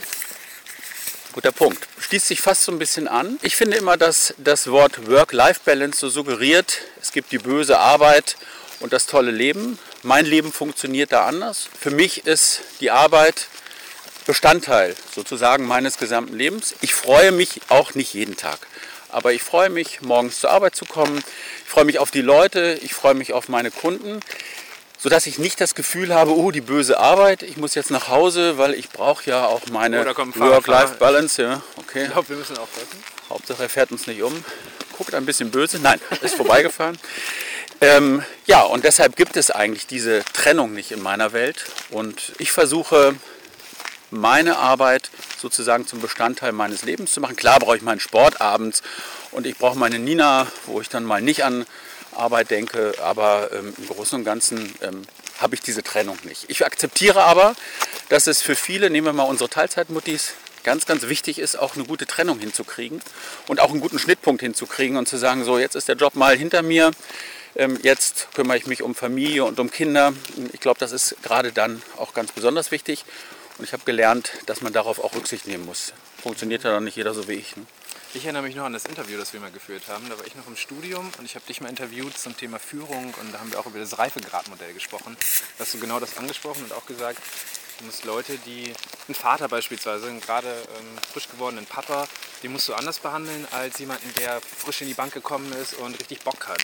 Guter 1.32 1.52
Punkt. 1.52 1.86
Schließt 2.00 2.26
sich 2.26 2.40
fast 2.40 2.64
so 2.64 2.72
ein 2.72 2.78
bisschen 2.78 3.06
an. 3.06 3.38
Ich 3.42 3.56
finde 3.56 3.76
immer, 3.76 3.96
dass 3.96 4.34
das 4.38 4.70
Wort 4.70 5.08
Work-Life-Balance 5.08 5.98
so 6.00 6.08
suggeriert, 6.08 6.78
es 7.00 7.12
gibt 7.12 7.30
die 7.32 7.38
böse 7.38 7.78
Arbeit 7.78 8.36
und 8.80 8.92
das 8.92 9.06
tolle 9.06 9.30
Leben. 9.30 9.78
Mein 10.02 10.26
Leben 10.26 10.52
funktioniert 10.52 11.12
da 11.12 11.26
anders. 11.26 11.68
Für 11.78 11.90
mich 11.90 12.26
ist 12.26 12.62
die 12.80 12.90
Arbeit 12.90 13.46
Bestandteil 14.26 14.94
sozusagen 15.14 15.66
meines 15.66 15.98
gesamten 15.98 16.36
Lebens. 16.36 16.74
Ich 16.80 16.94
freue 16.94 17.32
mich 17.32 17.60
auch 17.68 17.94
nicht 17.94 18.14
jeden 18.14 18.36
Tag. 18.36 18.58
Aber 19.08 19.32
ich 19.32 19.42
freue 19.42 19.70
mich, 19.70 20.02
morgens 20.02 20.40
zur 20.40 20.50
Arbeit 20.50 20.76
zu 20.76 20.84
kommen. 20.84 21.18
Ich 21.64 21.70
freue 21.70 21.84
mich 21.84 21.98
auf 21.98 22.10
die 22.10 22.20
Leute. 22.22 22.78
Ich 22.82 22.94
freue 22.94 23.14
mich 23.14 23.32
auf 23.32 23.48
meine 23.48 23.70
Kunden. 23.70 24.20
Sodass 24.98 25.26
ich 25.26 25.38
nicht 25.38 25.60
das 25.60 25.74
Gefühl 25.74 26.14
habe, 26.14 26.36
oh, 26.36 26.50
die 26.50 26.60
böse 26.60 26.98
Arbeit, 26.98 27.42
ich 27.42 27.56
muss 27.56 27.74
jetzt 27.74 27.90
nach 27.90 28.08
Hause, 28.08 28.58
weil 28.58 28.74
ich 28.74 28.90
brauche 28.90 29.28
ja 29.30 29.46
auch 29.46 29.62
meine 29.72 30.02
Oh. 30.02 30.14
Work-Life-Balance. 30.38 31.42
Ja, 31.42 31.62
okay. 31.76 32.04
Ich 32.04 32.12
glaube, 32.12 32.28
wir 32.28 32.36
müssen 32.36 32.58
aufpassen. 32.58 33.02
Hauptsache 33.30 33.62
er 33.62 33.68
fährt 33.68 33.92
uns 33.92 34.06
nicht 34.06 34.22
um. 34.22 34.44
Guckt 34.98 35.14
ein 35.14 35.24
bisschen 35.24 35.50
böse. 35.50 35.78
Nein, 35.78 36.00
ist 36.22 36.34
vorbeigefahren. 36.36 36.98
Ähm, 37.82 38.22
ja, 38.44 38.60
und 38.60 38.84
deshalb 38.84 39.16
gibt 39.16 39.38
es 39.38 39.50
eigentlich 39.50 39.86
diese 39.86 40.22
Trennung 40.34 40.74
nicht 40.74 40.92
in 40.92 41.00
meiner 41.00 41.32
Welt. 41.32 41.64
Und 41.88 42.32
ich 42.36 42.52
versuche 42.52 43.14
meine 44.10 44.58
Arbeit 44.58 45.10
sozusagen 45.38 45.86
zum 45.86 46.00
Bestandteil 46.00 46.52
meines 46.52 46.84
Lebens 46.84 47.12
zu 47.12 47.20
machen. 47.20 47.36
Klar 47.36 47.58
brauche 47.60 47.76
ich 47.76 47.82
meinen 47.82 48.00
Sport 48.00 48.40
abends 48.40 48.82
und 49.30 49.46
ich 49.46 49.56
brauche 49.56 49.78
meine 49.78 49.98
Nina, 49.98 50.46
wo 50.66 50.80
ich 50.80 50.88
dann 50.88 51.04
mal 51.04 51.20
nicht 51.20 51.44
an 51.44 51.66
Arbeit 52.12 52.50
denke, 52.50 52.94
aber 53.02 53.50
ähm, 53.52 53.72
im 53.76 53.86
Großen 53.86 54.18
und 54.18 54.24
Ganzen 54.24 54.74
ähm, 54.82 55.02
habe 55.38 55.54
ich 55.54 55.60
diese 55.60 55.82
Trennung 55.82 56.18
nicht. 56.24 56.44
Ich 56.48 56.64
akzeptiere 56.64 57.22
aber, 57.22 57.54
dass 58.08 58.26
es 58.26 58.42
für 58.42 58.56
viele, 58.56 58.90
nehmen 58.90 59.06
wir 59.06 59.12
mal 59.12 59.22
unsere 59.22 59.48
Teilzeitmuttis, 59.48 60.34
ganz, 60.64 60.84
ganz 60.84 61.08
wichtig 61.08 61.38
ist, 61.38 61.58
auch 61.58 61.74
eine 61.74 61.84
gute 61.84 62.06
Trennung 62.06 62.38
hinzukriegen 62.38 63.00
und 63.46 63.60
auch 63.60 63.70
einen 63.70 63.80
guten 63.80 63.98
Schnittpunkt 63.98 64.42
hinzukriegen 64.42 64.96
und 64.96 65.08
zu 65.08 65.16
sagen, 65.16 65.44
so 65.44 65.58
jetzt 65.58 65.74
ist 65.74 65.88
der 65.88 65.96
Job 65.96 66.14
mal 66.16 66.36
hinter 66.36 66.62
mir, 66.62 66.90
ähm, 67.56 67.78
jetzt 67.82 68.28
kümmere 68.34 68.56
ich 68.56 68.66
mich 68.66 68.82
um 68.82 68.94
Familie 68.94 69.44
und 69.44 69.58
um 69.58 69.70
Kinder. 69.70 70.12
Ich 70.52 70.60
glaube, 70.60 70.78
das 70.78 70.92
ist 70.92 71.16
gerade 71.22 71.52
dann 71.52 71.82
auch 71.96 72.14
ganz 72.14 72.32
besonders 72.32 72.70
wichtig. 72.70 73.04
Und 73.60 73.64
ich 73.64 73.74
habe 73.74 73.84
gelernt, 73.84 74.32
dass 74.46 74.62
man 74.62 74.72
darauf 74.72 75.04
auch 75.04 75.14
Rücksicht 75.14 75.46
nehmen 75.46 75.66
muss. 75.66 75.92
Funktioniert 76.22 76.64
ja 76.64 76.70
dann 76.70 76.84
nicht 76.84 76.96
jeder 76.96 77.12
so 77.12 77.28
wie 77.28 77.34
ich. 77.34 77.58
Ne? 77.58 77.66
Ich 78.14 78.24
erinnere 78.24 78.42
mich 78.42 78.56
noch 78.56 78.64
an 78.64 78.72
das 78.72 78.86
Interview, 78.86 79.18
das 79.18 79.34
wir 79.34 79.40
mal 79.40 79.50
geführt 79.50 79.82
haben. 79.86 80.08
Da 80.08 80.18
war 80.18 80.26
ich 80.26 80.34
noch 80.34 80.46
im 80.46 80.56
Studium 80.56 81.12
und 81.18 81.26
ich 81.26 81.34
habe 81.34 81.44
dich 81.46 81.60
mal 81.60 81.68
interviewt 81.68 82.16
zum 82.16 82.34
Thema 82.34 82.58
Führung 82.58 83.12
und 83.20 83.34
da 83.34 83.38
haben 83.38 83.52
wir 83.52 83.60
auch 83.60 83.66
über 83.66 83.78
das 83.78 83.98
Reifegradmodell 83.98 84.72
gesprochen. 84.72 85.14
Da 85.58 85.64
hast 85.64 85.74
du 85.74 85.78
genau 85.78 86.00
das 86.00 86.16
angesprochen 86.16 86.64
und 86.64 86.72
auch 86.72 86.86
gesagt, 86.86 87.18
du 87.80 87.84
musst 87.84 88.06
Leute, 88.06 88.38
die, 88.46 88.72
ein 89.10 89.14
Vater 89.14 89.46
beispielsweise, 89.48 90.06
einen 90.06 90.22
gerade 90.22 90.48
ähm, 90.48 90.98
frisch 91.12 91.28
gewordenen 91.28 91.66
Papa, 91.66 92.08
den 92.42 92.52
musst 92.52 92.66
du 92.66 92.72
anders 92.72 92.98
behandeln 92.98 93.46
als 93.50 93.78
jemanden, 93.78 94.10
der 94.18 94.40
frisch 94.40 94.80
in 94.80 94.88
die 94.88 94.94
Bank 94.94 95.12
gekommen 95.12 95.52
ist 95.60 95.74
und 95.74 96.00
richtig 96.00 96.20
Bock 96.20 96.48
hat. 96.48 96.62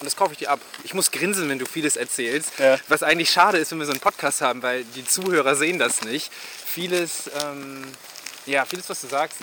Und 0.00 0.04
das 0.04 0.16
kaufe 0.16 0.32
ich 0.32 0.38
dir 0.38 0.50
ab. 0.50 0.60
Ich 0.84 0.92
muss 0.94 1.10
grinsen, 1.10 1.48
wenn 1.48 1.58
du 1.58 1.66
vieles 1.66 1.96
erzählst. 1.96 2.50
Ja. 2.58 2.78
Was 2.88 3.02
eigentlich 3.02 3.30
schade 3.30 3.58
ist, 3.58 3.70
wenn 3.70 3.78
wir 3.78 3.86
so 3.86 3.92
einen 3.92 4.00
Podcast 4.00 4.40
haben, 4.42 4.62
weil 4.62 4.84
die 4.84 5.04
Zuhörer 5.06 5.54
sehen 5.56 5.78
das 5.78 6.02
nicht. 6.02 6.30
Vieles, 6.66 7.30
ähm, 7.42 7.84
ja, 8.44 8.64
vieles, 8.64 8.88
was 8.90 9.00
du 9.00 9.06
sagst, 9.06 9.38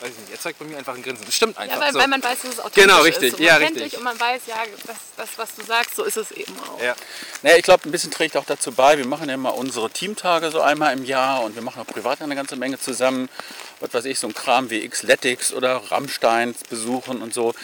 weiß 0.00 0.10
ich 0.10 0.18
nicht, 0.20 0.32
erzeugt 0.32 0.60
bei 0.60 0.64
mir 0.64 0.78
einfach 0.78 0.94
ein 0.94 1.02
Grinsen. 1.02 1.26
Das 1.26 1.34
stimmt 1.34 1.58
einfach. 1.58 1.74
Ja, 1.76 1.82
weil, 1.82 1.92
so. 1.92 1.98
weil 1.98 2.06
man 2.06 2.22
weiß, 2.22 2.38
dass 2.42 2.52
es 2.52 2.60
authentisch 2.60 2.84
Genau, 2.84 3.00
richtig. 3.02 3.32
ist. 3.32 3.38
Und 3.40 3.44
Ja, 3.44 3.56
richtig. 3.56 3.96
und 3.96 4.04
man 4.04 4.18
weiß, 4.20 4.42
ja, 4.46 4.56
das, 4.86 4.96
das, 5.16 5.28
was 5.36 5.54
du 5.56 5.64
sagst, 5.64 5.96
so 5.96 6.04
ist 6.04 6.16
es 6.16 6.30
eben 6.30 6.54
auch. 6.60 6.80
ja. 6.80 6.94
Naja, 7.42 7.56
ich 7.56 7.64
glaube, 7.64 7.88
ein 7.88 7.90
bisschen 7.90 8.12
trägt 8.12 8.36
auch 8.36 8.44
dazu 8.44 8.70
bei. 8.70 8.96
Wir 8.96 9.06
machen 9.06 9.28
ja 9.28 9.34
immer 9.34 9.54
unsere 9.56 9.90
Teamtage 9.90 10.52
so 10.52 10.60
einmal 10.60 10.92
im 10.92 11.04
Jahr 11.04 11.42
und 11.42 11.56
wir 11.56 11.62
machen 11.62 11.82
auch 11.82 11.86
privat 11.86 12.22
eine 12.22 12.36
ganze 12.36 12.54
Menge 12.54 12.78
zusammen. 12.78 13.28
Was 13.80 13.92
weiß 13.92 14.04
ich, 14.04 14.18
so 14.20 14.28
ein 14.28 14.34
Kram 14.34 14.70
wie 14.70 14.88
Xletics 14.88 15.52
oder 15.52 15.76
Rammstein 15.90 16.54
besuchen 16.70 17.20
und 17.22 17.34
so. 17.34 17.54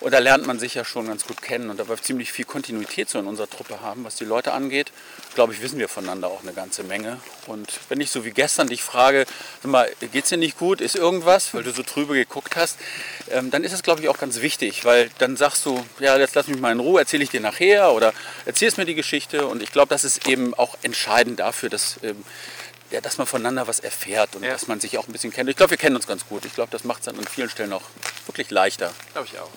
Und 0.00 0.12
da 0.12 0.18
lernt 0.18 0.46
man 0.46 0.58
sich 0.58 0.74
ja 0.74 0.84
schon 0.84 1.06
ganz 1.06 1.24
gut 1.26 1.40
kennen 1.40 1.70
und 1.70 1.78
da 1.80 1.88
wir 1.88 1.96
ziemlich 1.96 2.30
viel 2.30 2.44
Kontinuität 2.44 3.08
so 3.08 3.18
in 3.18 3.26
unserer 3.26 3.48
Truppe 3.48 3.80
haben, 3.80 4.04
was 4.04 4.14
die 4.16 4.26
Leute 4.26 4.52
angeht, 4.52 4.92
glaube 5.34 5.54
ich, 5.54 5.62
wissen 5.62 5.78
wir 5.78 5.88
voneinander 5.88 6.28
auch 6.28 6.42
eine 6.42 6.52
ganze 6.52 6.82
Menge. 6.82 7.18
Und 7.46 7.72
wenn 7.88 8.00
ich 8.02 8.10
so 8.10 8.24
wie 8.24 8.30
gestern 8.30 8.66
dich 8.68 8.82
frage, 8.82 9.24
sag 9.62 9.70
mal, 9.70 9.90
geht's 10.12 10.28
dir 10.28 10.36
nicht 10.36 10.58
gut, 10.58 10.82
ist 10.82 10.96
irgendwas, 10.96 11.54
weil 11.54 11.62
du 11.62 11.72
so 11.72 11.82
trübe 11.82 12.12
geguckt 12.12 12.56
hast, 12.56 12.76
ähm, 13.30 13.50
dann 13.50 13.64
ist 13.64 13.72
es, 13.72 13.82
glaube 13.82 14.02
ich, 14.02 14.08
auch 14.10 14.18
ganz 14.18 14.42
wichtig, 14.42 14.84
weil 14.84 15.08
dann 15.18 15.36
sagst 15.36 15.64
du, 15.64 15.82
ja, 15.98 16.16
jetzt 16.18 16.34
lass 16.34 16.46
mich 16.46 16.60
mal 16.60 16.72
in 16.72 16.80
Ruhe, 16.80 17.00
erzähle 17.00 17.24
ich 17.24 17.30
dir 17.30 17.40
nachher 17.40 17.92
oder 17.92 18.12
erzählst 18.44 18.76
mir 18.76 18.84
die 18.84 18.94
Geschichte. 18.94 19.46
Und 19.46 19.62
ich 19.62 19.72
glaube, 19.72 19.88
das 19.88 20.04
ist 20.04 20.28
eben 20.28 20.52
auch 20.54 20.76
entscheidend 20.82 21.40
dafür, 21.40 21.70
dass, 21.70 21.96
ähm, 22.02 22.22
ja, 22.90 23.00
dass 23.00 23.16
man 23.16 23.26
voneinander 23.26 23.66
was 23.66 23.80
erfährt 23.80 24.36
und 24.36 24.44
Ja. 24.44 24.50
dass 24.52 24.66
man 24.68 24.78
sich 24.78 24.98
auch 24.98 25.06
ein 25.08 25.12
bisschen 25.12 25.32
kennt. 25.32 25.48
Ich 25.48 25.56
glaube, 25.56 25.70
wir 25.70 25.78
kennen 25.78 25.96
uns 25.96 26.06
ganz 26.06 26.26
gut. 26.28 26.44
Ich 26.44 26.54
glaube, 26.54 26.70
das 26.70 26.84
macht 26.84 27.00
es 27.00 27.06
dann 27.06 27.18
an 27.18 27.26
vielen 27.26 27.48
Stellen 27.48 27.72
auch 27.72 27.82
wirklich 28.26 28.50
leichter. 28.50 28.92
Glaube 29.14 29.26
ich 29.32 29.38
auch. 29.40 29.48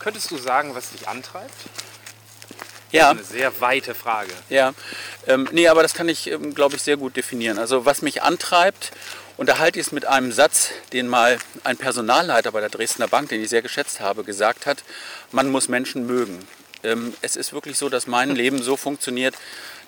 Könntest 0.00 0.30
du 0.30 0.38
sagen, 0.38 0.74
was 0.74 0.90
dich 0.90 1.06
antreibt? 1.08 1.52
Ja. 2.90 3.10
Eine 3.10 3.22
sehr 3.22 3.60
weite 3.60 3.94
Frage. 3.94 4.32
Ja, 4.48 4.72
ähm, 5.26 5.48
nee, 5.52 5.68
aber 5.68 5.82
das 5.82 5.94
kann 5.94 6.08
ich, 6.08 6.28
ähm, 6.28 6.54
glaube 6.54 6.74
ich, 6.74 6.82
sehr 6.82 6.96
gut 6.96 7.16
definieren. 7.16 7.58
Also 7.58 7.84
was 7.84 8.02
mich 8.02 8.22
antreibt, 8.22 8.92
unterhalte 9.36 9.78
ich 9.78 9.86
es 9.86 9.92
mit 9.92 10.06
einem 10.06 10.32
Satz, 10.32 10.70
den 10.92 11.06
mal 11.06 11.38
ein 11.64 11.76
Personalleiter 11.76 12.50
bei 12.50 12.60
der 12.60 12.70
Dresdner 12.70 13.08
Bank, 13.08 13.28
den 13.28 13.42
ich 13.42 13.50
sehr 13.50 13.62
geschätzt 13.62 14.00
habe, 14.00 14.24
gesagt 14.24 14.66
hat, 14.66 14.82
man 15.32 15.50
muss 15.50 15.68
Menschen 15.68 16.06
mögen. 16.06 16.44
Ähm, 16.82 17.14
es 17.20 17.36
ist 17.36 17.52
wirklich 17.52 17.78
so, 17.78 17.88
dass 17.90 18.06
mein 18.06 18.30
Leben 18.34 18.62
so 18.62 18.76
funktioniert, 18.76 19.36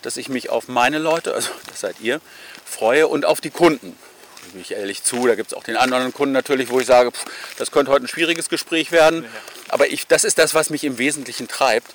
dass 0.02 0.16
ich 0.18 0.28
mich 0.28 0.50
auf 0.50 0.68
meine 0.68 0.98
Leute, 0.98 1.34
also 1.34 1.50
das 1.68 1.80
seid 1.80 2.00
ihr, 2.00 2.20
freue 2.64 3.08
und 3.08 3.24
auf 3.24 3.40
die 3.40 3.50
Kunden. 3.50 3.96
Da 4.42 4.48
gebe 4.48 4.60
ich 4.60 4.72
ehrlich 4.72 5.02
zu, 5.02 5.26
da 5.26 5.34
gibt 5.34 5.52
es 5.52 5.54
auch 5.54 5.64
den 5.64 5.76
anderen 5.76 6.12
Kunden 6.12 6.32
natürlich, 6.32 6.68
wo 6.68 6.80
ich 6.80 6.86
sage, 6.86 7.12
pff, 7.12 7.24
das 7.56 7.70
könnte 7.70 7.92
heute 7.92 8.04
ein 8.04 8.08
schwieriges 8.08 8.48
Gespräch 8.48 8.92
werden. 8.92 9.24
Aber 9.68 9.88
ich, 9.88 10.06
das 10.06 10.24
ist 10.24 10.38
das, 10.38 10.54
was 10.54 10.70
mich 10.70 10.84
im 10.84 10.98
Wesentlichen 10.98 11.48
treibt. 11.48 11.90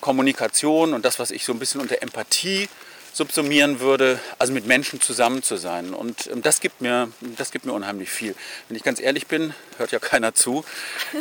Kommunikation 0.00 0.92
und 0.92 1.04
das, 1.04 1.18
was 1.18 1.30
ich 1.30 1.44
so 1.44 1.52
ein 1.52 1.58
bisschen 1.58 1.80
unter 1.80 2.02
Empathie 2.02 2.68
subsumieren 3.14 3.78
würde, 3.80 4.18
also 4.38 4.52
mit 4.52 4.66
Menschen 4.66 5.00
zusammen 5.00 5.42
zu 5.42 5.56
sein. 5.56 5.94
Und 5.94 6.26
ähm, 6.26 6.42
das, 6.42 6.60
gibt 6.60 6.80
mir, 6.80 7.08
das 7.20 7.52
gibt 7.52 7.64
mir 7.64 7.72
unheimlich 7.72 8.10
viel. 8.10 8.34
Wenn 8.68 8.76
ich 8.76 8.82
ganz 8.82 9.00
ehrlich 9.00 9.28
bin, 9.28 9.54
hört 9.78 9.92
ja 9.92 9.98
keiner 9.98 10.34
zu. 10.34 10.64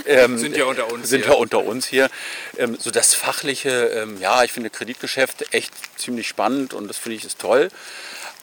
Ähm, 0.06 0.38
Sind 0.38 0.58
ja 0.58 0.66
unter 0.66 0.92
uns 0.92 1.08
Sind 1.10 1.24
hier. 1.24 1.34
ja 1.34 1.38
unter 1.38 1.64
uns 1.64 1.86
hier. 1.86 2.10
Ähm, 2.58 2.78
so 2.80 2.90
das 2.92 3.14
Fachliche, 3.14 3.70
ähm, 3.70 4.20
ja, 4.20 4.44
ich 4.44 4.52
finde 4.52 4.70
Kreditgeschäft 4.70 5.54
echt 5.54 5.72
ziemlich 5.98 6.28
spannend 6.28 6.74
und 6.74 6.88
das 6.88 6.98
finde 6.98 7.18
ich 7.18 7.26
ist 7.26 7.40
toll. 7.40 7.70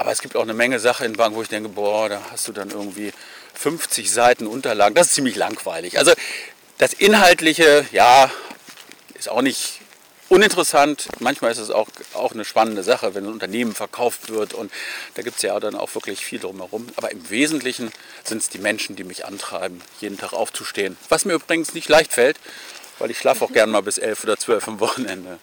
Aber 0.01 0.13
es 0.13 0.23
gibt 0.23 0.35
auch 0.35 0.43
eine 0.43 0.55
Menge 0.55 0.81
Sachen 0.81 1.05
in 1.05 1.13
Banken, 1.13 1.37
wo 1.37 1.43
ich 1.43 1.51
denke, 1.51 1.69
boah, 1.69 2.09
da 2.09 2.23
hast 2.33 2.49
du 2.49 2.53
dann 2.53 2.71
irgendwie 2.71 3.13
50 3.53 4.11
Seiten 4.11 4.47
Unterlagen. 4.47 4.95
Das 4.95 5.09
ist 5.09 5.13
ziemlich 5.13 5.37
langweilig. 5.37 5.99
Also 5.99 6.13
das 6.79 6.95
Inhaltliche, 6.95 7.85
ja, 7.93 8.31
ist 9.13 9.29
auch 9.29 9.43
nicht 9.43 9.83
uninteressant. 10.31 11.09
Manchmal 11.19 11.53
ist 11.53 11.59
es 11.59 11.71
auch, 11.71 11.89
auch 12.15 12.33
eine 12.33 12.47
spannende 12.47 12.83
Sache, 12.83 13.15
wenn 13.15 13.25
ein 13.25 13.33
Unternehmen 13.33 13.75
verkauft 13.75 14.31
wird 14.31 14.55
und 14.55 14.73
da 15.17 15.23
gibt 15.23 15.37
es 15.37 15.43
ja 15.43 15.61
dann 15.61 15.75
auch 15.75 15.95
wirklich 15.95 16.25
viel 16.25 16.39
drumherum. 16.39 16.87
Aber 16.97 17.11
im 17.11 17.29
Wesentlichen 17.29 17.93
sind 18.25 18.41
es 18.41 18.49
die 18.49 18.59
Menschen, 18.59 18.97
die 18.97 19.05
mich 19.05 19.27
antreiben, 19.27 19.83
jeden 20.01 20.17
Tag 20.17 20.33
aufzustehen. 20.33 20.97
Was 21.11 21.27
mir 21.27 21.35
übrigens 21.35 21.75
nicht 21.75 21.91
leicht 21.91 22.15
fällt, 22.15 22.39
weil 22.99 23.11
ich 23.11 23.19
schlafe 23.19 23.45
auch 23.45 23.53
gern 23.53 23.71
mal 23.71 23.83
bis 23.83 23.99
elf 23.99 24.25
oder 24.25 24.39
zwölf 24.39 24.67
am 24.67 24.81
Wochenende. 24.81 25.39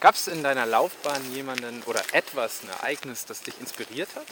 Gab 0.00 0.14
es 0.14 0.28
in 0.28 0.44
deiner 0.44 0.64
Laufbahn 0.64 1.34
jemanden 1.34 1.82
oder 1.86 2.02
etwas, 2.12 2.62
ein 2.62 2.68
Ereignis, 2.68 3.24
das 3.26 3.42
dich 3.42 3.54
inspiriert 3.60 4.08
hat? 4.14 4.26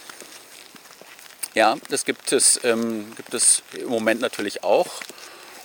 Ja, 1.54 1.76
das 1.88 2.04
gibt 2.04 2.30
es, 2.32 2.60
ähm, 2.62 3.12
gibt 3.16 3.34
es 3.34 3.62
im 3.72 3.88
Moment 3.88 4.20
natürlich 4.20 4.62
auch. 4.62 4.86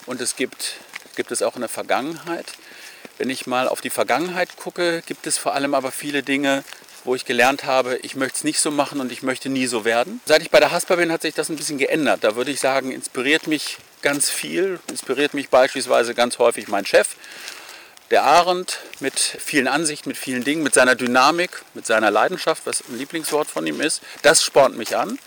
Und 0.07 0.19
es 0.19 0.35
gibt, 0.35 0.75
gibt 1.15 1.31
es 1.31 1.43
auch 1.43 1.55
in 1.55 1.61
der 1.61 1.69
Vergangenheit. 1.69 2.53
Wenn 3.19 3.29
ich 3.29 3.45
mal 3.45 3.67
auf 3.67 3.81
die 3.81 3.91
Vergangenheit 3.91 4.57
gucke, 4.57 5.03
gibt 5.05 5.27
es 5.27 5.37
vor 5.37 5.53
allem 5.53 5.75
aber 5.75 5.91
viele 5.91 6.23
Dinge, 6.23 6.63
wo 7.03 7.13
ich 7.13 7.25
gelernt 7.25 7.65
habe, 7.65 7.97
ich 7.97 8.15
möchte 8.15 8.37
es 8.37 8.43
nicht 8.43 8.59
so 8.59 8.71
machen 8.71 8.99
und 8.99 9.11
ich 9.11 9.21
möchte 9.21 9.49
nie 9.49 9.67
so 9.67 9.85
werden. 9.85 10.21
Seit 10.25 10.41
ich 10.41 10.49
bei 10.49 10.59
der 10.59 10.71
Haspa 10.71 10.95
bin, 10.95 11.11
hat 11.11 11.21
sich 11.21 11.35
das 11.35 11.49
ein 11.49 11.55
bisschen 11.55 11.77
geändert. 11.77 12.23
Da 12.23 12.35
würde 12.35 12.51
ich 12.51 12.59
sagen, 12.59 12.91
inspiriert 12.91 13.47
mich 13.47 13.77
ganz 14.01 14.29
viel. 14.29 14.79
Inspiriert 14.87 15.33
mich 15.33 15.49
beispielsweise 15.49 16.15
ganz 16.15 16.39
häufig 16.39 16.67
mein 16.67 16.85
Chef, 16.85 17.15
der 18.11 18.23
Arendt, 18.23 18.79
mit 18.99 19.19
vielen 19.19 19.67
Ansichten, 19.67 20.09
mit 20.09 20.17
vielen 20.17 20.43
Dingen, 20.43 20.63
mit 20.63 20.73
seiner 20.73 20.95
Dynamik, 20.95 21.63
mit 21.73 21.85
seiner 21.85 22.11
Leidenschaft, 22.11 22.65
was 22.65 22.83
ein 22.89 22.97
Lieblingswort 22.97 23.47
von 23.47 23.65
ihm 23.65 23.81
ist. 23.81 24.01
Das 24.21 24.43
spornt 24.43 24.77
mich 24.77 24.95
an. 24.95 25.17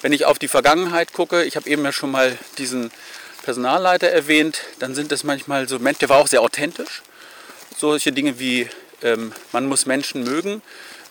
Wenn 0.00 0.12
ich 0.12 0.24
auf 0.24 0.38
die 0.38 0.48
Vergangenheit 0.48 1.12
gucke, 1.12 1.44
ich 1.44 1.56
habe 1.56 1.68
eben 1.68 1.84
ja 1.84 1.92
schon 1.92 2.10
mal 2.10 2.36
diesen 2.58 2.90
Personalleiter 3.44 4.08
erwähnt, 4.08 4.62
dann 4.78 4.94
sind 4.94 5.12
das 5.12 5.24
manchmal 5.24 5.68
so 5.68 5.78
Menschen, 5.78 6.00
der 6.00 6.08
war 6.08 6.18
auch 6.18 6.26
sehr 6.26 6.42
authentisch. 6.42 7.02
Solche 7.76 8.12
Dinge 8.12 8.38
wie 8.38 8.68
ähm, 9.02 9.32
man 9.52 9.66
muss 9.66 9.86
Menschen 9.86 10.24
mögen, 10.24 10.62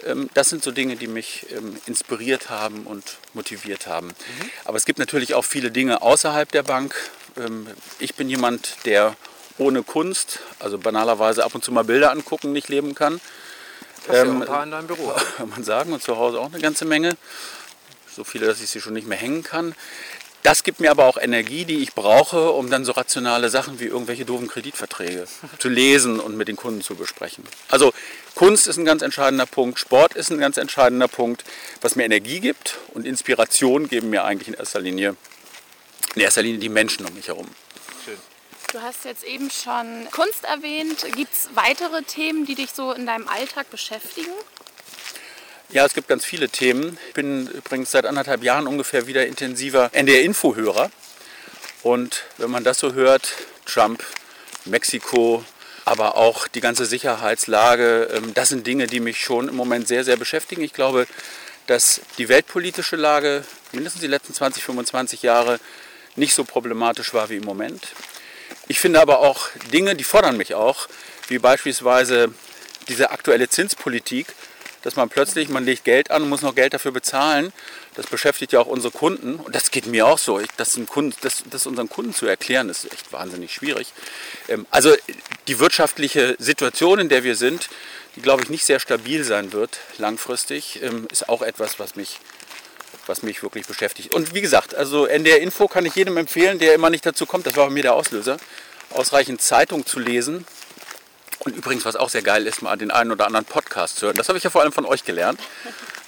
ähm, 0.06 0.30
das 0.34 0.50
sind 0.50 0.64
so 0.64 0.72
Dinge, 0.72 0.96
die 0.96 1.08
mich 1.08 1.46
ähm, 1.52 1.78
inspiriert 1.86 2.50
haben 2.50 2.86
und 2.86 3.18
motiviert 3.34 3.88
haben. 3.88 4.08
Mhm. 4.08 4.50
Aber 4.66 4.78
es 4.78 4.86
gibt 4.86 5.00
natürlich 5.00 5.34
auch 5.34 5.46
viele 5.46 5.72
Dinge 5.72 6.02
außerhalb 6.02 6.52
der 6.52 6.64
Bank. 6.64 6.96
Ähm, 7.38 7.68
ich 8.00 8.16
bin 8.16 8.30
jemand, 8.30 8.78
der 8.86 9.16
ohne 9.62 9.84
Kunst, 9.84 10.40
also 10.60 10.78
banalerweise 10.80 11.44
ab 11.44 11.54
und 11.54 11.64
zu 11.64 11.72
mal 11.72 11.84
Bilder 11.84 12.12
angucken, 12.12 12.52
nicht 12.52 12.68
leben 12.68 12.96
kann. 12.96 13.22
Hast 14.08 14.18
ähm, 14.18 14.28
ja 14.28 14.40
ein 14.42 14.46
paar 14.46 14.64
in 14.64 14.72
deinem 14.72 14.88
Büro. 14.88 15.14
Kann 15.38 15.50
man 15.56 15.64
sagen, 15.64 15.94
und 15.94 16.02
zu 16.02 16.18
Hause 16.18 16.40
auch 16.40 16.52
eine 16.52 16.60
ganze 16.60 16.86
Menge. 16.86 17.16
So 18.14 18.24
viele, 18.24 18.48
dass 18.48 18.60
ich 18.62 18.70
sie 18.70 18.82
schon 18.82 18.94
nicht 18.94 19.08
mehr 19.08 19.18
hängen 19.18 19.44
kann. 19.44 19.76
Das 20.44 20.64
gibt 20.64 20.80
mir 20.80 20.90
aber 20.90 21.06
auch 21.06 21.18
Energie, 21.18 21.66
die 21.66 21.84
ich 21.84 21.94
brauche, 21.94 22.50
um 22.50 22.72
dann 22.72 22.84
so 22.84 22.94
rationale 22.94 23.50
Sachen 23.52 23.80
wie 23.80 23.86
irgendwelche 23.86 24.26
doofen 24.26 24.48
Kreditverträge 24.48 25.28
zu 25.60 25.70
lesen 25.70 26.20
und 26.20 26.36
mit 26.36 26.48
den 26.48 26.56
Kunden 26.56 26.82
zu 26.82 26.96
besprechen. 26.96 27.44
Also 27.70 27.94
Kunst 28.34 28.66
ist 28.66 28.78
ein 28.78 28.86
ganz 28.86 29.04
entscheidender 29.04 29.46
Punkt, 29.46 29.78
Sport 29.78 30.16
ist 30.16 30.32
ein 30.32 30.40
ganz 30.40 30.58
entscheidender 30.58 31.08
Punkt, 31.08 31.44
was 31.82 31.96
mir 31.96 32.06
Energie 32.06 32.40
gibt 32.40 32.80
und 32.96 33.06
Inspiration 33.06 33.88
geben 33.88 34.10
mir 34.10 34.24
eigentlich 34.24 34.48
in 34.48 34.56
erster 34.56 34.80
Linie, 34.80 35.16
in 36.16 36.22
erster 36.22 36.42
Linie 36.42 36.60
die 36.60 36.70
Menschen 36.70 37.06
um 37.06 37.14
mich 37.14 37.28
herum. 37.28 37.48
Du 38.72 38.82
hast 38.82 39.04
jetzt 39.04 39.26
eben 39.26 39.52
schon 39.52 40.08
Kunst 40.12 40.46
erwähnt. 40.46 41.06
Gibt 41.14 41.34
es 41.34 41.50
weitere 41.56 42.04
Themen, 42.04 42.46
die 42.46 42.56
dich 42.56 42.72
so 42.72 42.94
in 42.94 43.06
deinem 43.06 43.28
Alltag 43.28 43.70
beschäftigen? 43.70 44.32
Ja, 45.72 45.86
es 45.86 45.94
gibt 45.94 46.08
ganz 46.08 46.24
viele 46.24 46.48
Themen. 46.48 46.98
Ich 47.10 47.14
bin 47.14 47.48
übrigens 47.48 47.92
seit 47.92 48.06
anderthalb 48.06 48.44
Jahren 48.44 48.68
ungefähr 48.68 49.08
wieder 49.08 49.28
intensiver 49.28 49.90
NDR-Info-Hörer. 49.92 50.90
Und 51.84 52.24
wenn 52.38 52.50
man 52.50 52.64
das 52.64 52.80
so 52.80 52.94
hört, 52.94 53.34
Trump, 53.66 54.06
Mexiko, 54.64 55.44
aber 55.84 56.16
auch 56.16 56.48
die 56.48 56.62
ganze 56.62 56.86
Sicherheitslage, 56.86 58.04
ähm, 58.14 58.34
das 58.34 58.50
sind 58.50 58.66
Dinge, 58.66 58.88
die 58.88 59.02
mich 59.02 59.20
schon 59.20 59.50
im 59.50 59.56
Moment 59.56 59.90
sehr, 59.90 60.06
sehr 60.06 60.16
beschäftigen. 60.16 60.62
Ich 60.62 60.74
glaube, 60.74 61.08
dass 61.68 62.00
die 62.18 62.30
weltpolitische 62.30 62.96
Lage 62.96 63.44
mindestens 63.74 64.02
die 64.02 64.08
letzten 64.08 64.34
20, 64.34 64.64
25 64.64 65.24
Jahre 65.24 65.60
nicht 66.16 66.34
so 66.34 66.46
problematisch 66.46 67.14
war 67.14 67.30
wie 67.30 67.38
im 67.38 67.44
Moment. 67.44 67.90
Ich 68.72 68.80
finde 68.80 69.02
aber 69.02 69.20
auch 69.20 69.50
Dinge, 69.74 69.98
die 69.98 70.06
fordern 70.06 70.38
mich 70.38 70.54
auch, 70.54 70.88
wie 71.28 71.40
beispielsweise 71.40 72.34
diese 72.88 73.12
aktuelle 73.12 73.50
Zinspolitik, 73.50 74.28
dass 74.84 74.96
man 74.96 75.10
plötzlich, 75.10 75.50
man 75.50 75.66
legt 75.66 75.84
Geld 75.84 76.10
an 76.10 76.22
und 76.24 76.30
muss 76.30 76.42
noch 76.42 76.56
Geld 76.56 76.74
dafür 76.74 76.94
bezahlen. 76.94 77.52
Das 77.96 78.08
beschäftigt 78.08 78.54
ja 78.54 78.62
auch 78.62 78.68
unsere 78.68 78.94
Kunden 78.94 79.36
und 79.36 79.54
das 79.54 79.72
geht 79.72 79.88
mir 79.88 80.08
auch 80.08 80.18
so. 80.18 80.40
Ich, 80.40 80.48
das, 80.56 80.80
Kunden, 80.88 81.14
das, 81.20 81.44
das 81.50 81.68
unseren 81.68 81.90
Kunden 81.90 82.14
zu 82.14 82.28
erklären, 82.28 82.70
ist 82.70 82.90
echt 82.94 83.12
wahnsinnig 83.12 83.54
schwierig. 83.54 83.92
Ähm, 84.48 84.66
also 84.72 84.96
die 85.50 85.60
wirtschaftliche 85.60 86.38
Situation, 86.40 87.00
in 87.00 87.10
der 87.10 87.26
wir 87.26 87.36
sind, 87.36 87.68
die 88.16 88.22
glaube 88.22 88.44
ich 88.44 88.50
nicht 88.50 88.64
sehr 88.64 88.80
stabil 88.80 89.26
sein 89.26 89.52
wird 89.52 89.80
langfristig, 89.98 90.82
ähm, 90.82 91.10
ist 91.12 91.28
auch 91.28 91.42
etwas, 91.42 91.78
was 91.78 91.98
mich 91.98 92.22
was 93.12 93.24
mich 93.24 93.44
wirklich 93.44 93.68
beschäftigt. 93.68 94.14
Und 94.14 94.34
wie 94.34 94.42
gesagt, 94.42 94.74
also 94.74 95.06
NDR 95.06 95.42
Info 95.42 95.68
kann 95.68 95.86
ich 95.86 95.96
jedem 95.96 96.16
empfehlen, 96.16 96.60
der 96.60 96.74
immer 96.74 96.90
nicht 96.90 97.06
dazu 97.06 97.26
kommt, 97.26 97.46
das 97.46 97.58
war 97.58 97.68
bei 97.68 97.74
mir 97.74 97.84
der 97.84 97.94
Auslöser, 97.94 98.38
ausreichend 98.90 99.42
Zeitung 99.42 99.86
zu 99.86 100.00
lesen, 100.00 100.46
und 101.44 101.56
übrigens, 101.56 101.86
was 101.86 101.96
auch 101.96 102.10
sehr 102.10 102.22
geil 102.22 102.46
ist, 102.46 102.62
mal 102.62 102.78
den 102.78 102.92
einen 102.92 103.12
oder 103.12 103.26
anderen 103.26 103.46
Podcast 103.46 103.98
zu 103.98 104.06
hören. 104.06 104.16
Das 104.16 104.28
habe 104.30 104.38
ich 104.38 104.44
ja 104.44 104.52
vor 104.52 104.62
allem 104.62 104.72
von 104.72 104.86
euch 104.86 105.04
gelernt. 105.04 105.40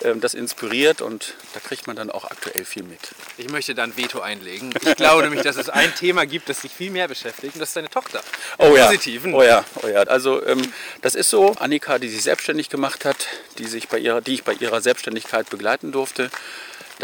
Ähm, 0.04 0.20
das 0.20 0.34
inspiriert 0.34 1.02
und 1.02 1.34
da 1.54 1.62
kriegt 1.62 1.88
man 1.88 1.96
dann 1.96 2.12
auch 2.12 2.26
aktuell 2.26 2.66
viel 2.66 2.84
mit. 2.84 3.00
Ich 3.38 3.50
möchte 3.50 3.74
da 3.74 3.84
ein 3.84 3.96
Veto 3.96 4.20
einlegen. 4.20 4.74
Ich 4.86 4.96
glaube 4.96 5.24
nämlich, 5.24 5.44
dass 5.44 5.56
es 5.56 5.70
ein 5.70 5.96
Thema 5.96 6.26
gibt, 6.26 6.50
das 6.50 6.62
dich 6.62 6.74
viel 6.74 6.92
mehr 6.92 7.08
beschäftigt 7.08 7.54
und 7.54 7.62
das 7.62 7.70
ist 7.70 7.76
deine 7.78 7.90
Tochter. 7.90 8.22
Oh 8.58 8.76
ja. 8.76 8.88
Positiven. 8.88 9.34
Oh 9.34 9.44
ja, 9.44 9.64
oh 9.82 9.88
ja. 9.88 10.02
Also 10.02 10.46
ähm, 10.46 10.62
das 11.02 11.16
ist 11.16 11.30
so. 11.30 11.54
Annika, 11.54 12.00
die 12.00 12.10
sich 12.10 12.22
selbstständig 12.22 12.70
gemacht 12.70 13.06
hat, 13.06 13.28
die, 13.60 13.66
sich 13.66 13.88
bei 13.88 13.98
ihrer, 13.98 14.20
die 14.20 14.34
ich 14.34 14.44
bei 14.44 14.54
ihrer 14.54 14.82
Selbstständigkeit 14.82 15.50
begleiten 15.50 15.94
durfte, 15.94 16.30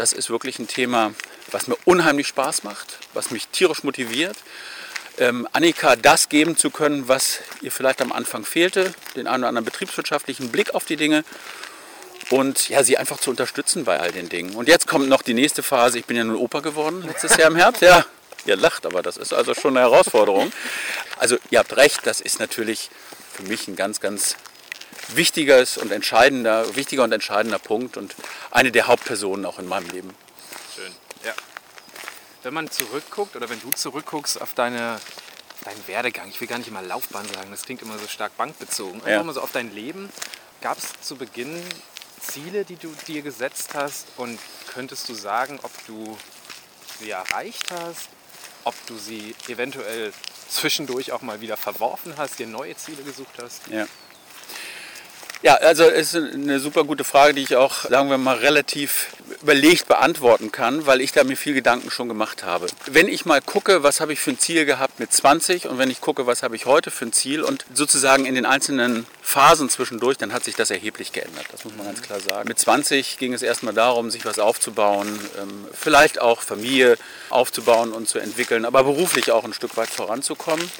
das 0.00 0.12
ist 0.12 0.30
wirklich 0.30 0.58
ein 0.58 0.66
Thema, 0.66 1.12
was 1.50 1.68
mir 1.68 1.76
unheimlich 1.84 2.26
Spaß 2.28 2.64
macht, 2.64 2.98
was 3.12 3.30
mich 3.30 3.48
tierisch 3.48 3.84
motiviert 3.84 4.36
ähm, 5.20 5.46
Annika 5.52 5.96
das 5.96 6.28
geben 6.28 6.56
zu 6.56 6.70
können, 6.70 7.06
was 7.06 7.40
ihr 7.60 7.70
vielleicht 7.70 8.00
am 8.00 8.12
Anfang 8.12 8.44
fehlte, 8.44 8.92
den 9.16 9.26
einen 9.26 9.42
oder 9.42 9.48
anderen 9.48 9.64
betriebswirtschaftlichen 9.66 10.50
Blick 10.50 10.74
auf 10.74 10.84
die 10.84 10.96
Dinge 10.96 11.24
und 12.30 12.68
ja, 12.68 12.82
sie 12.82 12.96
einfach 12.96 13.18
zu 13.18 13.30
unterstützen 13.30 13.84
bei 13.84 14.00
all 14.00 14.12
den 14.12 14.28
Dingen. 14.28 14.54
Und 14.54 14.68
jetzt 14.68 14.86
kommt 14.86 15.08
noch 15.08 15.22
die 15.22 15.34
nächste 15.34 15.62
Phase. 15.62 15.98
Ich 15.98 16.06
bin 16.06 16.16
ja 16.16 16.24
nun 16.24 16.36
Opa 16.36 16.60
geworden 16.60 17.04
letztes 17.06 17.36
Jahr 17.36 17.48
im 17.48 17.56
Herbst. 17.56 17.82
Ja, 17.82 18.04
ihr 18.46 18.56
lacht, 18.56 18.86
aber 18.86 19.02
das 19.02 19.16
ist 19.16 19.32
also 19.32 19.54
schon 19.54 19.76
eine 19.76 19.88
Herausforderung. 19.88 20.52
Also 21.18 21.36
ihr 21.50 21.58
habt 21.58 21.76
recht, 21.76 22.06
das 22.06 22.20
ist 22.20 22.40
natürlich 22.40 22.90
für 23.32 23.42
mich 23.42 23.68
ein 23.68 23.76
ganz, 23.76 24.00
ganz 24.00 24.36
wichtiges 25.16 25.78
und 25.78 25.92
entscheidender, 25.92 26.76
wichtiger 26.76 27.04
und 27.04 27.12
entscheidender 27.12 27.58
Punkt 27.58 27.96
und 27.96 28.14
eine 28.50 28.72
der 28.72 28.86
Hauptpersonen 28.86 29.44
auch 29.46 29.58
in 29.58 29.66
meinem 29.66 29.88
Leben. 29.90 30.14
Schön, 30.74 30.92
ja 31.24 31.34
wenn 32.42 32.54
man 32.54 32.70
zurückguckt 32.70 33.36
oder 33.36 33.48
wenn 33.48 33.60
du 33.60 33.70
zurückguckst 33.70 34.40
auf 34.40 34.54
deine, 34.54 34.98
deinen 35.64 35.86
Werdegang, 35.86 36.28
ich 36.28 36.40
will 36.40 36.48
gar 36.48 36.58
nicht 36.58 36.68
immer 36.68 36.82
Laufbahn 36.82 37.26
sagen, 37.28 37.50
das 37.50 37.62
klingt 37.62 37.82
immer 37.82 37.98
so 37.98 38.06
stark 38.06 38.36
bankbezogen, 38.36 39.00
einfach 39.00 39.10
ja. 39.10 39.22
mal 39.22 39.32
so 39.32 39.40
auf 39.40 39.52
dein 39.52 39.74
Leben, 39.74 40.10
gab 40.60 40.78
es 40.78 40.92
zu 41.00 41.16
Beginn 41.16 41.62
Ziele, 42.20 42.64
die 42.64 42.76
du 42.76 42.94
dir 43.06 43.22
gesetzt 43.22 43.74
hast 43.74 44.08
und 44.16 44.38
könntest 44.72 45.08
du 45.08 45.14
sagen, 45.14 45.58
ob 45.62 45.70
du 45.86 46.18
sie 46.98 47.10
erreicht 47.10 47.70
hast, 47.70 48.08
ob 48.64 48.74
du 48.86 48.98
sie 48.98 49.34
eventuell 49.48 50.12
zwischendurch 50.48 51.12
auch 51.12 51.22
mal 51.22 51.40
wieder 51.40 51.56
verworfen 51.56 52.14
hast, 52.16 52.38
dir 52.38 52.46
neue 52.46 52.76
Ziele 52.76 53.02
gesucht 53.02 53.34
hast? 53.42 53.68
Ja. 53.68 53.86
Ja, 55.42 55.54
also 55.54 55.84
es 55.84 56.12
ist 56.12 56.34
eine 56.34 56.60
super 56.60 56.84
gute 56.84 57.02
Frage, 57.02 57.32
die 57.32 57.42
ich 57.42 57.56
auch, 57.56 57.84
sagen 57.88 58.10
wir 58.10 58.18
mal, 58.18 58.36
relativ 58.36 59.08
überlegt 59.40 59.88
beantworten 59.88 60.52
kann, 60.52 60.84
weil 60.84 61.00
ich 61.00 61.12
da 61.12 61.24
mir 61.24 61.36
viel 61.36 61.54
Gedanken 61.54 61.90
schon 61.90 62.08
gemacht 62.08 62.44
habe. 62.44 62.66
Wenn 62.84 63.08
ich 63.08 63.24
mal 63.24 63.40
gucke, 63.40 63.82
was 63.82 64.02
habe 64.02 64.12
ich 64.12 64.20
für 64.20 64.32
ein 64.32 64.38
Ziel 64.38 64.66
gehabt 64.66 65.00
mit 65.00 65.10
20 65.10 65.66
und 65.66 65.78
wenn 65.78 65.90
ich 65.90 66.02
gucke, 66.02 66.26
was 66.26 66.42
habe 66.42 66.56
ich 66.56 66.66
heute 66.66 66.90
für 66.90 67.06
ein 67.06 67.14
Ziel 67.14 67.42
und 67.42 67.64
sozusagen 67.72 68.26
in 68.26 68.34
den 68.34 68.44
einzelnen 68.44 69.06
Phasen 69.22 69.70
zwischendurch, 69.70 70.18
dann 70.18 70.34
hat 70.34 70.44
sich 70.44 70.56
das 70.56 70.70
erheblich 70.70 71.12
geändert. 71.12 71.46
Das 71.52 71.64
muss 71.64 71.74
man 71.74 71.86
ganz 71.86 72.02
klar 72.02 72.20
sagen. 72.20 72.46
Mit 72.46 72.58
20 72.58 73.16
ging 73.16 73.32
es 73.32 73.40
erstmal 73.40 73.72
darum, 73.72 74.10
sich 74.10 74.26
was 74.26 74.38
aufzubauen, 74.38 75.08
ähm, 75.40 75.66
vielleicht 75.72 76.20
auch 76.20 76.42
Familie 76.42 76.98
aufzubauen 77.30 77.92
und 77.92 78.08
zu 78.08 78.18
entwickeln, 78.18 78.66
aber 78.66 78.84
beruflich 78.84 79.32
auch 79.32 79.44
ein 79.44 79.54
Stück 79.54 79.78
weit 79.78 79.88
voranzukommen. 79.88 80.70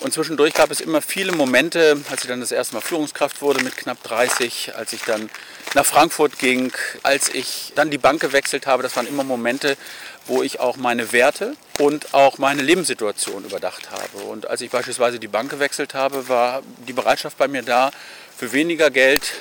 Und 0.00 0.12
zwischendurch 0.12 0.54
gab 0.54 0.70
es 0.70 0.80
immer 0.80 1.02
viele 1.02 1.32
Momente, 1.32 2.00
als 2.08 2.22
ich 2.22 2.28
dann 2.28 2.40
das 2.40 2.52
erste 2.52 2.74
Mal 2.74 2.80
Führungskraft 2.80 3.42
wurde 3.42 3.64
mit 3.64 3.76
knapp 3.76 4.00
30, 4.04 4.76
als 4.76 4.92
ich 4.92 5.02
dann 5.02 5.28
nach 5.74 5.84
Frankfurt 5.84 6.38
ging, 6.38 6.72
als 7.02 7.28
ich 7.28 7.72
dann 7.74 7.90
die 7.90 7.98
Bank 7.98 8.20
gewechselt 8.20 8.66
habe. 8.66 8.84
Das 8.84 8.94
waren 8.94 9.08
immer 9.08 9.24
Momente, 9.24 9.76
wo 10.26 10.42
ich 10.44 10.60
auch 10.60 10.76
meine 10.76 11.10
Werte 11.12 11.56
und 11.78 12.14
auch 12.14 12.38
meine 12.38 12.62
Lebenssituation 12.62 13.44
überdacht 13.44 13.90
habe. 13.90 14.24
Und 14.24 14.46
als 14.46 14.60
ich 14.60 14.70
beispielsweise 14.70 15.18
die 15.18 15.26
Bank 15.26 15.50
gewechselt 15.50 15.94
habe, 15.94 16.28
war 16.28 16.62
die 16.86 16.92
Bereitschaft 16.92 17.36
bei 17.36 17.48
mir 17.48 17.62
da, 17.62 17.90
für 18.36 18.52
weniger 18.52 18.90
Geld 18.90 19.32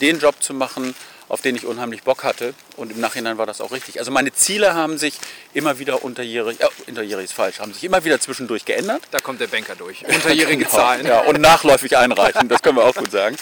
den 0.00 0.18
Job 0.18 0.42
zu 0.42 0.54
machen, 0.54 0.94
auf 1.28 1.40
den 1.40 1.56
ich 1.56 1.66
unheimlich 1.66 2.02
Bock 2.02 2.24
hatte. 2.24 2.54
Und 2.76 2.92
im 2.92 3.00
Nachhinein 3.00 3.38
war 3.38 3.46
das 3.46 3.60
auch 3.60 3.72
richtig. 3.72 3.98
Also 3.98 4.10
meine 4.10 4.32
Ziele 4.32 4.74
haben 4.74 4.98
sich 4.98 5.14
immer 5.54 5.78
wieder 5.78 6.04
unterjährig, 6.04 6.60
äh, 6.60 6.66
unterjährig 6.86 7.24
ist 7.24 7.32
falsch, 7.32 7.58
haben 7.58 7.72
sich 7.72 7.84
immer 7.84 8.04
wieder 8.04 8.20
zwischendurch 8.20 8.64
geändert. 8.64 9.02
Da 9.10 9.20
kommt 9.20 9.40
der 9.40 9.48
Banker 9.48 9.74
durch. 9.74 10.04
Unterjährige 10.08 10.64
genau, 10.64 10.70
Zahlen. 10.70 11.06
Ja, 11.06 11.20
und 11.20 11.40
nachläufig 11.40 11.96
einreichen, 11.96 12.48
das 12.48 12.62
können 12.62 12.76
wir 12.76 12.84
auch 12.84 12.94
gut 12.94 13.10
sagen. 13.10 13.36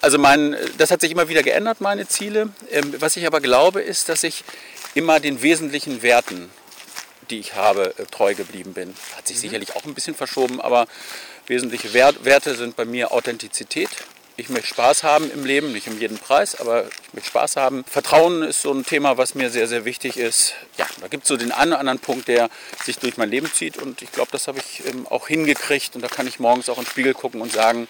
Also 0.00 0.18
mein, 0.18 0.56
das 0.78 0.90
hat 0.90 1.00
sich 1.00 1.10
immer 1.10 1.28
wieder 1.28 1.42
geändert, 1.42 1.80
meine 1.80 2.06
Ziele. 2.06 2.50
Ähm, 2.70 2.94
was 2.98 3.16
ich 3.16 3.26
aber 3.26 3.40
glaube, 3.40 3.80
ist, 3.80 4.08
dass 4.08 4.22
ich 4.22 4.44
immer 4.94 5.18
den 5.18 5.42
wesentlichen 5.42 6.02
Werten, 6.02 6.50
die 7.30 7.40
ich 7.40 7.54
habe, 7.54 7.94
äh, 7.98 8.04
treu 8.06 8.34
geblieben 8.34 8.74
bin. 8.74 8.94
Hat 9.16 9.26
sich 9.26 9.38
mhm. 9.38 9.40
sicherlich 9.40 9.76
auch 9.76 9.84
ein 9.84 9.94
bisschen 9.94 10.14
verschoben, 10.14 10.60
aber 10.60 10.86
wesentliche 11.46 11.92
Werte 11.92 12.54
sind 12.54 12.76
bei 12.76 12.84
mir 12.84 13.12
Authentizität, 13.12 13.90
Ich 14.36 14.48
möchte 14.48 14.66
Spaß 14.66 15.04
haben 15.04 15.30
im 15.30 15.44
Leben, 15.44 15.72
nicht 15.72 15.86
um 15.86 15.96
jeden 16.00 16.18
Preis, 16.18 16.56
aber 16.56 16.86
ich 16.86 17.14
möchte 17.14 17.30
Spaß 17.30 17.54
haben. 17.54 17.84
Vertrauen 17.84 18.42
ist 18.42 18.62
so 18.62 18.72
ein 18.72 18.84
Thema, 18.84 19.16
was 19.16 19.36
mir 19.36 19.48
sehr, 19.48 19.68
sehr 19.68 19.84
wichtig 19.84 20.16
ist. 20.16 20.54
Ja, 20.76 20.86
da 21.00 21.06
gibt 21.06 21.22
es 21.22 21.28
so 21.28 21.36
den 21.36 21.52
einen 21.52 21.70
oder 21.70 21.78
anderen 21.78 22.00
Punkt, 22.00 22.26
der 22.26 22.50
sich 22.84 22.98
durch 22.98 23.16
mein 23.16 23.30
Leben 23.30 23.52
zieht 23.52 23.76
und 23.76 24.02
ich 24.02 24.10
glaube, 24.10 24.32
das 24.32 24.48
habe 24.48 24.58
ich 24.58 24.84
ähm, 24.88 25.06
auch 25.06 25.28
hingekriegt 25.28 25.94
und 25.94 26.02
da 26.02 26.08
kann 26.08 26.26
ich 26.26 26.40
morgens 26.40 26.68
auch 26.68 26.78
in 26.78 26.84
den 26.84 26.90
Spiegel 26.90 27.14
gucken 27.14 27.40
und 27.42 27.52
sagen, 27.52 27.86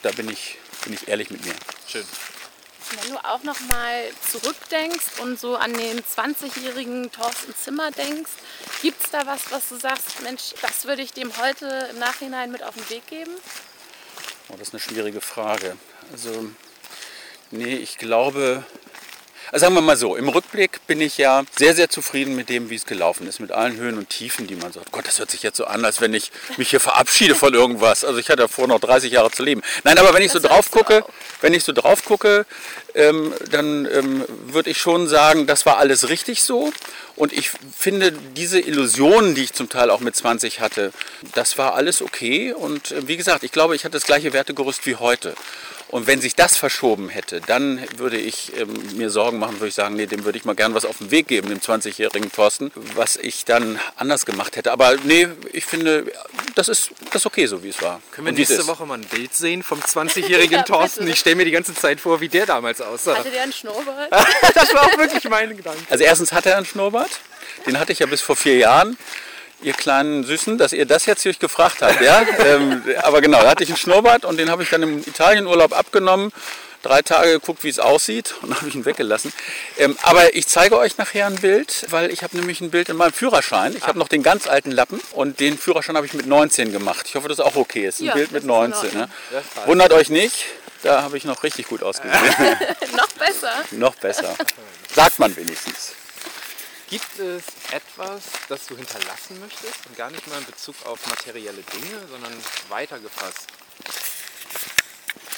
da 0.00 0.10
bin 0.12 0.30
ich, 0.30 0.56
bin 0.84 0.94
ich 0.94 1.08
ehrlich 1.08 1.30
mit 1.30 1.44
mir. 1.44 1.54
Schön. 1.86 2.04
Wenn 3.02 3.12
du 3.12 3.18
auch 3.18 3.42
noch 3.42 3.60
mal 3.60 4.04
zurückdenkst 4.30 5.20
und 5.20 5.38
so 5.38 5.56
an 5.56 5.74
den 5.74 6.00
20-jährigen 6.00 7.12
Thorsten 7.12 7.54
Zimmer 7.54 7.90
denkst, 7.90 8.30
gibt 8.80 9.04
es 9.04 9.10
da 9.10 9.26
was, 9.26 9.50
was 9.50 9.68
du 9.68 9.76
sagst, 9.76 10.22
Mensch, 10.22 10.54
das 10.62 10.86
würde 10.86 11.02
ich 11.02 11.12
dem 11.12 11.36
heute 11.36 11.88
im 11.90 11.98
Nachhinein 11.98 12.50
mit 12.50 12.62
auf 12.62 12.74
den 12.74 12.88
Weg 12.88 13.06
geben? 13.08 13.32
Oh, 14.52 14.56
das 14.58 14.68
ist 14.68 14.74
eine 14.74 14.80
schwierige 14.80 15.22
Frage. 15.22 15.78
Also, 16.12 16.44
nee, 17.52 17.74
ich 17.74 17.96
glaube, 17.96 18.62
also 19.52 19.66
sagen 19.66 19.74
wir 19.74 19.82
mal 19.82 19.98
so, 19.98 20.16
im 20.16 20.30
Rückblick 20.30 20.80
bin 20.86 21.02
ich 21.02 21.18
ja 21.18 21.42
sehr, 21.54 21.74
sehr 21.74 21.90
zufrieden 21.90 22.34
mit 22.34 22.48
dem, 22.48 22.70
wie 22.70 22.74
es 22.74 22.86
gelaufen 22.86 23.26
ist, 23.26 23.38
mit 23.38 23.52
allen 23.52 23.76
Höhen 23.76 23.98
und 23.98 24.08
Tiefen, 24.08 24.46
die 24.46 24.56
man 24.56 24.72
sagt. 24.72 24.90
Gott, 24.92 25.06
das 25.06 25.18
hört 25.18 25.30
sich 25.30 25.42
jetzt 25.42 25.58
so 25.58 25.66
an, 25.66 25.84
als 25.84 26.00
wenn 26.00 26.14
ich 26.14 26.32
mich 26.56 26.70
hier 26.70 26.80
verabschiede 26.80 27.34
von 27.34 27.52
irgendwas. 27.52 28.02
Also 28.02 28.18
ich 28.18 28.30
hatte 28.30 28.48
vor, 28.48 28.66
noch 28.66 28.80
30 28.80 29.12
Jahre 29.12 29.30
zu 29.30 29.42
leben. 29.42 29.60
Nein, 29.84 29.98
aber 29.98 30.14
wenn 30.14 30.22
ich 30.22 30.32
so 30.32 30.38
drauf 30.38 30.70
gucke, 30.70 31.04
wenn 31.42 31.52
ich 31.52 31.64
so 31.64 31.74
drauf 31.74 32.02
gucke, 32.06 32.46
ähm, 32.94 33.34
dann 33.50 33.86
ähm, 33.92 34.24
würde 34.46 34.70
ich 34.70 34.78
schon 34.78 35.06
sagen, 35.06 35.46
das 35.46 35.66
war 35.66 35.76
alles 35.76 36.08
richtig 36.08 36.42
so. 36.42 36.72
Und 37.14 37.34
ich 37.34 37.50
finde, 37.76 38.10
diese 38.10 38.58
Illusionen, 38.58 39.34
die 39.34 39.44
ich 39.44 39.52
zum 39.52 39.68
Teil 39.68 39.90
auch 39.90 40.00
mit 40.00 40.16
20 40.16 40.60
hatte, 40.60 40.92
das 41.34 41.58
war 41.58 41.74
alles 41.74 42.00
okay. 42.00 42.54
Und 42.54 42.92
äh, 42.92 43.06
wie 43.06 43.18
gesagt, 43.18 43.44
ich 43.44 43.52
glaube, 43.52 43.76
ich 43.76 43.84
hatte 43.84 43.98
das 43.98 44.04
gleiche 44.04 44.32
Wertegerüst 44.32 44.86
wie 44.86 44.96
heute. 44.96 45.34
Und 45.92 46.06
wenn 46.06 46.22
sich 46.22 46.34
das 46.34 46.56
verschoben 46.56 47.10
hätte, 47.10 47.42
dann 47.42 47.78
würde 47.98 48.16
ich 48.16 48.56
ähm, 48.58 48.72
mir 48.96 49.10
Sorgen 49.10 49.38
machen, 49.38 49.56
würde 49.60 49.68
ich 49.68 49.74
sagen, 49.74 49.94
nee, 49.94 50.06
dem 50.06 50.24
würde 50.24 50.38
ich 50.38 50.46
mal 50.46 50.54
gern 50.54 50.74
was 50.74 50.86
auf 50.86 50.96
den 50.96 51.10
Weg 51.10 51.28
geben, 51.28 51.50
dem 51.50 51.60
20-jährigen 51.60 52.32
Thorsten, 52.32 52.72
was 52.94 53.16
ich 53.16 53.44
dann 53.44 53.78
anders 53.96 54.24
gemacht 54.24 54.56
hätte. 54.56 54.72
Aber 54.72 54.96
nee, 55.04 55.28
ich 55.52 55.66
finde, 55.66 56.10
das 56.54 56.68
ist, 56.70 56.92
das 57.06 57.16
ist 57.16 57.26
okay, 57.26 57.44
so 57.44 57.62
wie 57.62 57.68
es 57.68 57.82
war. 57.82 58.00
Können 58.10 58.24
wir 58.24 58.32
nächste. 58.32 58.66
Woche 58.66 58.86
mal 58.86 58.94
ein 58.94 59.04
Bild 59.04 59.34
sehen 59.34 59.62
vom 59.62 59.80
20-jährigen 59.82 60.60
Ja, 60.60 60.62
Thorsten? 60.62 61.06
Ich 61.08 61.18
stelle 61.20 61.36
mir 61.36 61.44
die 61.44 61.50
ganze 61.50 61.74
Zeit 61.74 62.00
vor, 62.00 62.22
wie 62.22 62.28
der 62.30 62.46
damals 62.46 62.80
aussah. 62.80 63.18
Hatte 63.18 63.30
der 63.30 63.42
einen 63.42 63.52
Schnurrbart? 63.52 64.10
Das 64.54 64.72
war 64.72 64.86
auch 64.86 64.96
wirklich 64.96 65.24
mein 65.28 65.54
Gedanke. 65.54 65.78
Also 65.90 66.04
erstens 66.04 66.32
hat 66.32 66.46
er 66.46 66.56
einen 66.56 66.64
Schnurrbart. 66.64 67.10
Den 67.66 67.78
hatte 67.78 67.92
ich 67.92 67.98
ja 67.98 68.06
bis 68.06 68.22
vor 68.22 68.36
vier 68.36 68.56
Jahren. 68.56 68.96
Ihr 69.62 69.72
kleinen 69.74 70.24
Süßen, 70.24 70.58
dass 70.58 70.72
ihr 70.72 70.86
das 70.86 71.06
jetzt 71.06 71.22
hier 71.22 71.34
gefragt 71.34 71.82
habt. 71.82 72.00
Ja? 72.00 72.22
ähm, 72.46 72.82
aber 73.02 73.20
genau, 73.20 73.40
da 73.42 73.50
hatte 73.50 73.62
ich 73.62 73.70
einen 73.70 73.78
Schnurrbart 73.78 74.24
und 74.24 74.36
den 74.38 74.50
habe 74.50 74.62
ich 74.62 74.70
dann 74.70 74.82
im 74.82 74.98
Italienurlaub 75.00 75.72
abgenommen. 75.76 76.32
Drei 76.82 77.00
Tage 77.00 77.30
geguckt, 77.34 77.62
wie 77.62 77.68
es 77.68 77.78
aussieht 77.78 78.34
und 78.42 78.50
dann 78.50 78.56
habe 78.58 78.68
ich 78.68 78.74
ihn 78.74 78.84
weggelassen. 78.84 79.32
Ähm, 79.78 79.96
aber 80.02 80.34
ich 80.34 80.48
zeige 80.48 80.76
euch 80.76 80.98
nachher 80.98 81.26
ein 81.28 81.36
Bild, 81.36 81.86
weil 81.90 82.10
ich 82.10 82.24
habe 82.24 82.36
nämlich 82.36 82.60
ein 82.60 82.72
Bild 82.72 82.88
in 82.88 82.96
meinem 82.96 83.12
Führerschein. 83.12 83.76
Ich 83.76 83.86
habe 83.86 84.00
noch 84.00 84.08
den 84.08 84.24
ganz 84.24 84.48
alten 84.48 84.72
Lappen 84.72 85.00
und 85.12 85.38
den 85.38 85.56
Führerschein 85.56 85.96
habe 85.96 86.06
ich 86.06 86.12
mit 86.14 86.26
19 86.26 86.72
gemacht. 86.72 87.06
Ich 87.08 87.14
hoffe, 87.14 87.28
das 87.28 87.38
ist 87.38 87.44
auch 87.44 87.54
okay 87.54 87.86
ist. 87.86 88.00
Ein 88.00 88.06
Ja, 88.06 88.14
Bild 88.14 88.32
mit 88.32 88.42
das 88.42 88.74
ist 88.74 88.92
in 88.92 88.98
19. 88.98 89.00
Ordnung. 89.00 89.08
Ne? 89.30 89.42
Wundert 89.66 89.92
euch 89.92 90.10
nicht, 90.10 90.44
da 90.82 91.02
habe 91.02 91.16
ich 91.16 91.24
noch 91.24 91.44
richtig 91.44 91.68
gut 91.68 91.82
ausgesehen. 91.84 92.16
Noch 92.96 93.12
besser. 93.12 93.52
noch 93.70 93.94
besser. 93.94 94.34
Sagt 94.92 95.20
man 95.20 95.36
wenigstens. 95.36 95.92
Gibt 96.92 97.18
es 97.20 97.44
etwas, 97.72 98.20
das 98.50 98.66
du 98.66 98.76
hinterlassen 98.76 99.40
möchtest 99.40 99.86
und 99.88 99.96
gar 99.96 100.10
nicht 100.10 100.26
mal 100.26 100.36
in 100.36 100.44
Bezug 100.44 100.74
auf 100.84 101.06
materielle 101.06 101.62
Dinge, 101.72 102.06
sondern 102.10 102.34
weitergefasst? 102.68 103.46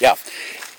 Ja, 0.01 0.17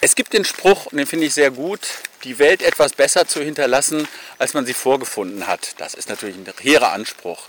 es 0.03 0.15
gibt 0.15 0.35
den 0.35 0.45
Spruch, 0.45 0.85
und 0.85 0.99
den 0.99 1.07
finde 1.07 1.25
ich 1.25 1.33
sehr 1.33 1.51
gut, 1.51 1.81
die 2.25 2.39
Welt 2.39 2.61
etwas 2.61 2.93
besser 2.93 3.27
zu 3.27 3.43
hinterlassen, 3.43 4.07
als 4.37 4.53
man 4.53 4.67
sie 4.67 4.75
vorgefunden 4.75 5.47
hat. 5.47 5.81
Das 5.81 5.95
ist 5.95 6.11
natürlich 6.11 6.37
ein 6.37 6.47
hehrer 6.61 6.93
Anspruch. 6.93 7.49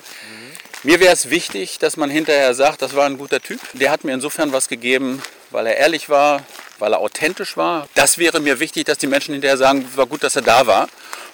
Mir 0.84 1.02
wäre 1.02 1.12
es 1.12 1.30
wichtig, 1.30 1.80
dass 1.80 1.98
man 1.98 2.10
hinterher 2.10 2.54
sagt, 2.54 2.82
das 2.82 2.96
war 2.96 3.06
ein 3.08 3.18
guter 3.18 3.42
Typ. 3.42 3.60
Der 3.74 3.92
hat 3.92 4.06
mir 4.06 4.14
insofern 4.14 4.54
was 4.54 4.70
gegeben, 4.70 5.22
weil 5.52 5.68
er 5.68 5.78
ehrlich 5.78 6.10
war, 6.10 6.44
weil 6.80 6.94
er 6.94 7.00
authentisch 7.00 7.58
war. 7.58 7.88
Das 7.96 8.18
wäre 8.18 8.40
mir 8.40 8.60
wichtig, 8.60 8.86
dass 8.86 8.98
die 8.98 9.08
Menschen 9.08 9.34
hinterher 9.34 9.58
sagen, 9.58 9.88
war 9.96 10.06
gut, 10.06 10.24
dass 10.24 10.36
er 10.36 10.42
da 10.42 10.68
war. 10.68 10.88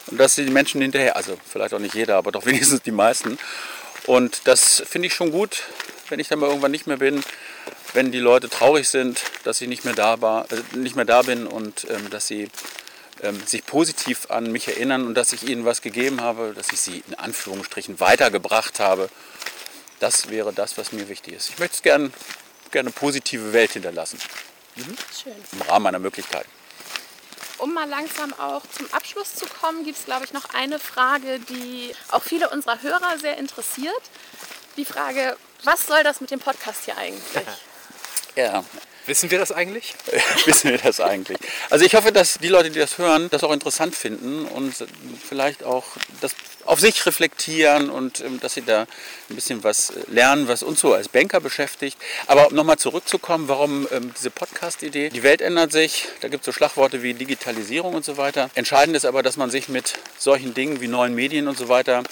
Und 0.08 0.20
dass 0.20 0.36
die 0.36 0.44
Menschen 0.44 0.82
hinterher, 0.82 1.16
also 1.16 1.38
vielleicht 1.50 1.74
auch 1.74 1.80
nicht 1.80 1.96
jeder, 1.96 2.18
aber 2.18 2.32
doch 2.32 2.46
wenigstens 2.48 2.82
die 2.82 2.92
meisten. 2.92 3.38
Und 4.06 4.42
das 4.46 4.84
finde 4.86 5.08
ich 5.08 5.14
schon 5.14 5.32
gut, 5.32 5.64
wenn 6.10 6.20
ich 6.20 6.28
dann 6.28 6.40
mal 6.40 6.48
irgendwann 6.48 6.72
nicht 6.72 6.88
mehr 6.88 6.98
bin, 6.98 7.24
wenn 7.94 8.12
die 8.12 8.20
Leute 8.20 8.50
traurig 8.50 8.90
sind, 8.90 9.22
dass 9.44 9.62
ich 9.62 9.68
nicht 9.68 9.86
mehr 9.86 9.94
da, 9.94 10.22
war, 10.22 10.46
äh, 10.52 10.78
nicht 10.78 10.96
mehr 10.96 11.06
da 11.06 11.22
bin 11.22 11.48
und 11.48 11.88
ähm, 11.90 12.10
dass 12.10 12.28
sie 12.28 12.50
ähm, 13.22 13.40
sich 13.46 13.66
positiv 13.66 14.30
an 14.30 14.52
mich 14.52 14.68
erinnern 14.68 15.06
und 15.08 15.16
dass 15.16 15.32
ich 15.32 15.48
ihnen 15.48 15.64
was 15.64 15.82
gegeben 15.82 16.22
habe, 16.22 16.54
dass 16.56 16.72
ich 16.72 16.80
sie 16.80 17.04
in 17.08 17.16
Anführungsstrichen 17.16 18.00
weitergebracht 18.00 18.80
habe. 18.80 19.10
Das 20.00 20.30
wäre 20.30 20.52
das, 20.52 20.78
was 20.78 20.92
mir 20.92 21.08
wichtig 21.08 21.36
ist. 21.36 21.50
Ich 21.50 21.60
möchte 21.60 21.76
es 21.76 21.82
gerne 21.84 22.12
gerne 22.74 22.88
eine 22.88 22.94
positive 22.94 23.54
Welt 23.54 23.72
hinterlassen, 23.72 24.20
Schön. 24.76 25.34
im 25.54 25.62
Rahmen 25.62 25.84
meiner 25.84 26.00
Möglichkeiten. 26.00 26.50
Um 27.60 27.74
mal 27.74 27.88
langsam 27.88 28.34
auch 28.34 28.64
zum 28.76 28.92
Abschluss 28.92 29.36
zu 29.36 29.46
kommen, 29.46 29.86
gibt 29.86 29.98
es, 29.98 30.04
glaube 30.04 30.26
ich, 30.26 30.34
noch 30.34 30.54
eine 30.54 30.80
Frage, 30.80 31.40
die 31.40 31.96
auch 32.12 32.22
viele 32.22 32.50
unserer 32.50 32.82
Hörer 32.82 33.18
sehr 33.20 33.38
interessiert. 33.38 34.02
Die 34.76 34.84
Frage, 34.84 35.38
was 35.64 35.86
soll 35.86 36.04
das 36.04 36.20
mit 36.20 36.32
dem 36.32 36.40
Podcast 36.40 36.84
hier 36.84 36.98
eigentlich? 36.98 37.46
Ja, 38.36 38.66
Wissen 39.06 39.32
wir 39.32 39.40
das 39.40 39.52
eigentlich? 39.52 39.94
wissen 40.46 40.72
wir 40.72 40.78
das 40.78 41.00
eigentlich. 41.00 41.38
Also 41.70 41.86
ich 41.86 41.96
hoffe, 41.96 42.12
dass 42.12 42.38
die 42.40 42.48
Leute, 42.48 42.70
die 42.70 42.80
das 42.80 42.98
hören, 42.98 43.30
das 43.30 43.44
auch 43.44 43.52
interessant 43.52 43.96
finden 43.96 44.46
und 44.46 44.74
vielleicht 45.28 45.64
auch 45.64 45.86
das 46.22 46.36
auf 46.66 46.80
sich 46.80 47.06
reflektieren 47.06 47.90
und 47.90 48.22
ähm, 48.22 48.40
dass 48.40 48.54
sie 48.54 48.62
da 48.62 48.88
ein 49.30 49.36
bisschen 49.36 49.64
was 49.64 49.90
äh, 49.90 50.04
lernen, 50.08 50.48
was 50.48 50.64
uns 50.64 50.80
so 50.80 50.94
als 50.94 51.10
Banker 51.10 51.40
beschäftigt. 51.40 51.98
Aber 52.28 52.48
um 52.48 52.56
nochmal 52.56 52.78
zurückzukommen, 52.78 53.48
warum 53.48 53.88
ähm, 53.92 54.14
diese 54.18 54.30
Podcast-Idee? 54.30 55.10
Die 55.10 55.24
Welt 55.24 55.42
ändert 55.42 55.72
sich, 55.72 56.08
da 56.22 56.30
gibt 56.30 56.44
es 56.44 56.46
so 56.46 56.52
Schlagworte 56.52 57.04
wie 57.04 57.14
Digitalisierung 57.14 57.94
und 57.94 58.06
so 58.06 58.18
weiter. 58.18 58.50
Entscheidend 58.56 58.96
ist 58.96 59.06
aber, 59.06 59.24
dass 59.24 59.36
man 59.38 59.50
sich 59.50 59.68
mit 59.68 59.96
solchen 60.18 60.54
Dingen 60.54 60.80
wie 60.80 60.88
neuen 60.88 61.14
Medien 61.14 61.48
und 61.48 61.58
so 61.58 61.68
weiter 61.68 62.04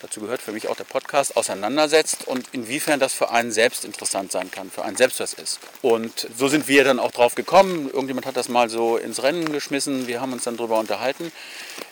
dazu 0.00 0.20
gehört 0.20 0.42
für 0.42 0.52
mich 0.52 0.68
auch 0.68 0.76
der 0.76 0.84
Podcast, 0.84 1.36
auseinandersetzt 1.36 2.26
und 2.26 2.48
inwiefern 2.52 3.00
das 3.00 3.12
für 3.12 3.30
einen 3.30 3.52
selbst 3.52 3.84
interessant 3.84 4.32
sein 4.32 4.50
kann, 4.50 4.70
für 4.70 4.84
einen 4.84 4.96
selbst 4.96 5.20
was 5.20 5.34
ist. 5.34 5.60
Und 5.82 6.28
so 6.36 6.48
sind 6.48 6.68
wir 6.68 6.84
dann 6.84 6.98
auch 6.98 7.10
drauf 7.10 7.34
gekommen. 7.34 7.86
Irgendjemand 7.86 8.26
hat 8.26 8.36
das 8.36 8.48
mal 8.48 8.68
so 8.68 8.96
ins 8.96 9.22
Rennen 9.22 9.52
geschmissen. 9.52 10.06
Wir 10.06 10.20
haben 10.20 10.32
uns 10.32 10.44
dann 10.44 10.56
darüber 10.56 10.78
unterhalten, 10.78 11.32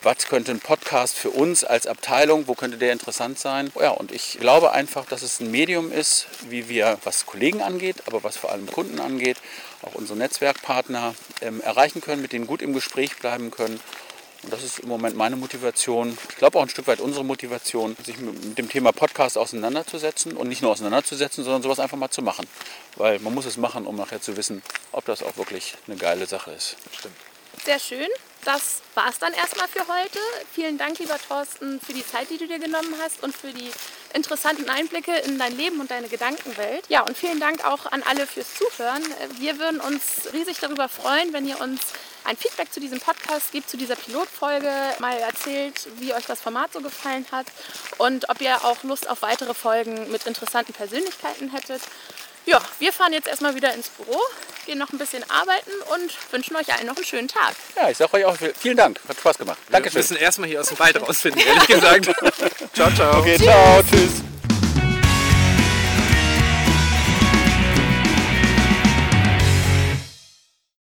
was 0.02 0.26
könnte 0.26 0.52
ein 0.52 0.60
Podcast 0.60 1.16
für 1.16 1.30
uns 1.30 1.64
als 1.64 1.86
Abteilung, 1.86 2.46
wo 2.46 2.54
könnte 2.54 2.78
der 2.78 2.92
interessant 2.92 3.38
sein. 3.38 3.70
Ja, 3.80 3.90
und 3.90 4.12
ich 4.12 4.38
glaube 4.40 4.72
einfach, 4.72 5.06
dass 5.06 5.22
es 5.22 5.40
ein 5.40 5.50
Medium 5.50 5.92
ist, 5.92 6.26
wie 6.48 6.68
wir, 6.68 6.98
was 7.04 7.26
Kollegen 7.26 7.62
angeht, 7.62 7.96
aber 8.06 8.24
was 8.24 8.36
vor 8.36 8.52
allem 8.52 8.66
Kunden 8.70 9.00
angeht, 9.00 9.36
auch 9.82 9.94
unsere 9.94 10.18
Netzwerkpartner 10.18 11.14
ähm, 11.40 11.60
erreichen 11.60 12.00
können, 12.00 12.22
mit 12.22 12.32
denen 12.32 12.46
gut 12.46 12.62
im 12.62 12.72
Gespräch 12.72 13.16
bleiben 13.16 13.50
können. 13.50 13.80
Und 14.42 14.52
das 14.52 14.62
ist 14.62 14.78
im 14.80 14.88
Moment 14.88 15.16
meine 15.16 15.36
Motivation. 15.36 16.16
Ich 16.28 16.36
glaube 16.36 16.58
auch 16.58 16.62
ein 16.62 16.68
Stück 16.68 16.86
weit 16.86 17.00
unsere 17.00 17.24
Motivation, 17.24 17.96
sich 18.04 18.18
mit 18.18 18.56
dem 18.56 18.68
Thema 18.68 18.92
Podcast 18.92 19.36
auseinanderzusetzen 19.36 20.36
und 20.36 20.48
nicht 20.48 20.62
nur 20.62 20.70
auseinanderzusetzen, 20.70 21.42
sondern 21.42 21.62
sowas 21.62 21.80
einfach 21.80 21.96
mal 21.96 22.10
zu 22.10 22.22
machen. 22.22 22.46
Weil 22.96 23.18
man 23.18 23.34
muss 23.34 23.46
es 23.46 23.56
machen, 23.56 23.86
um 23.86 23.96
nachher 23.96 24.20
zu 24.20 24.36
wissen, 24.36 24.62
ob 24.92 25.04
das 25.06 25.22
auch 25.22 25.36
wirklich 25.36 25.74
eine 25.86 25.96
geile 25.96 26.26
Sache 26.26 26.52
ist. 26.52 26.76
Stimmt. 26.96 27.16
Sehr 27.64 27.78
schön. 27.78 28.08
Das 28.44 28.80
war 28.94 29.08
es 29.08 29.18
dann 29.18 29.32
erstmal 29.32 29.66
für 29.68 29.86
heute. 29.88 30.18
Vielen 30.54 30.78
Dank, 30.78 30.98
lieber 31.00 31.18
Thorsten, 31.28 31.80
für 31.80 31.92
die 31.92 32.06
Zeit, 32.06 32.30
die 32.30 32.38
du 32.38 32.46
dir 32.46 32.58
genommen 32.58 32.94
hast 33.02 33.22
und 33.22 33.36
für 33.36 33.52
die 33.52 33.70
interessanten 34.14 34.70
Einblicke 34.70 35.12
in 35.26 35.38
dein 35.38 35.56
Leben 35.56 35.80
und 35.80 35.90
deine 35.90 36.08
Gedankenwelt. 36.08 36.84
Ja, 36.88 37.02
und 37.02 37.18
vielen 37.18 37.40
Dank 37.40 37.64
auch 37.64 37.86
an 37.86 38.02
alle 38.04 38.26
fürs 38.26 38.46
Zuhören. 38.54 39.02
Wir 39.38 39.58
würden 39.58 39.80
uns 39.80 40.32
riesig 40.32 40.58
darüber 40.60 40.88
freuen, 40.88 41.32
wenn 41.32 41.46
ihr 41.46 41.60
uns 41.60 41.80
ein 42.24 42.36
Feedback 42.36 42.72
zu 42.72 42.80
diesem 42.80 43.00
Podcast 43.00 43.52
gebt, 43.52 43.68
zu 43.68 43.76
dieser 43.76 43.96
Pilotfolge, 43.96 44.70
mal 44.98 45.16
erzählt, 45.18 45.88
wie 45.98 46.12
euch 46.12 46.26
das 46.26 46.40
Format 46.40 46.72
so 46.72 46.80
gefallen 46.80 47.26
hat 47.32 47.46
und 47.98 48.28
ob 48.28 48.40
ihr 48.40 48.64
auch 48.64 48.82
Lust 48.82 49.08
auf 49.08 49.22
weitere 49.22 49.54
Folgen 49.54 50.10
mit 50.10 50.26
interessanten 50.26 50.72
Persönlichkeiten 50.72 51.50
hättet. 51.50 51.82
Ja, 52.46 52.60
wir 52.78 52.92
fahren 52.94 53.12
jetzt 53.12 53.28
erstmal 53.28 53.54
wieder 53.54 53.74
ins 53.74 53.90
Büro, 53.90 54.18
gehen 54.64 54.78
noch 54.78 54.90
ein 54.90 54.98
bisschen 54.98 55.22
arbeiten 55.30 55.70
und 55.94 56.10
wünschen 56.32 56.56
euch 56.56 56.72
allen 56.72 56.86
noch 56.86 56.96
einen 56.96 57.04
schönen 57.04 57.28
Tag. 57.28 57.54
Ja, 57.76 57.90
ich 57.90 57.98
sage 57.98 58.14
euch 58.14 58.24
auch 58.24 58.36
vielen 58.58 58.76
Dank. 58.76 58.98
Hat 59.06 59.18
Spaß 59.18 59.36
gemacht. 59.38 59.58
Wir 59.66 59.72
Dankeschön. 59.72 59.98
müssen 59.98 60.16
erstmal 60.16 60.48
hier 60.48 60.60
aus 60.60 60.68
dem 60.68 60.78
Wald 60.78 61.00
rausfinden, 61.00 61.42
ehrlich 61.46 61.66
gesagt. 61.66 62.08
ciao, 62.72 62.90
ciao. 62.94 63.18
Okay, 63.20 63.38
ciao, 63.38 63.82
tschüss. 63.82 64.37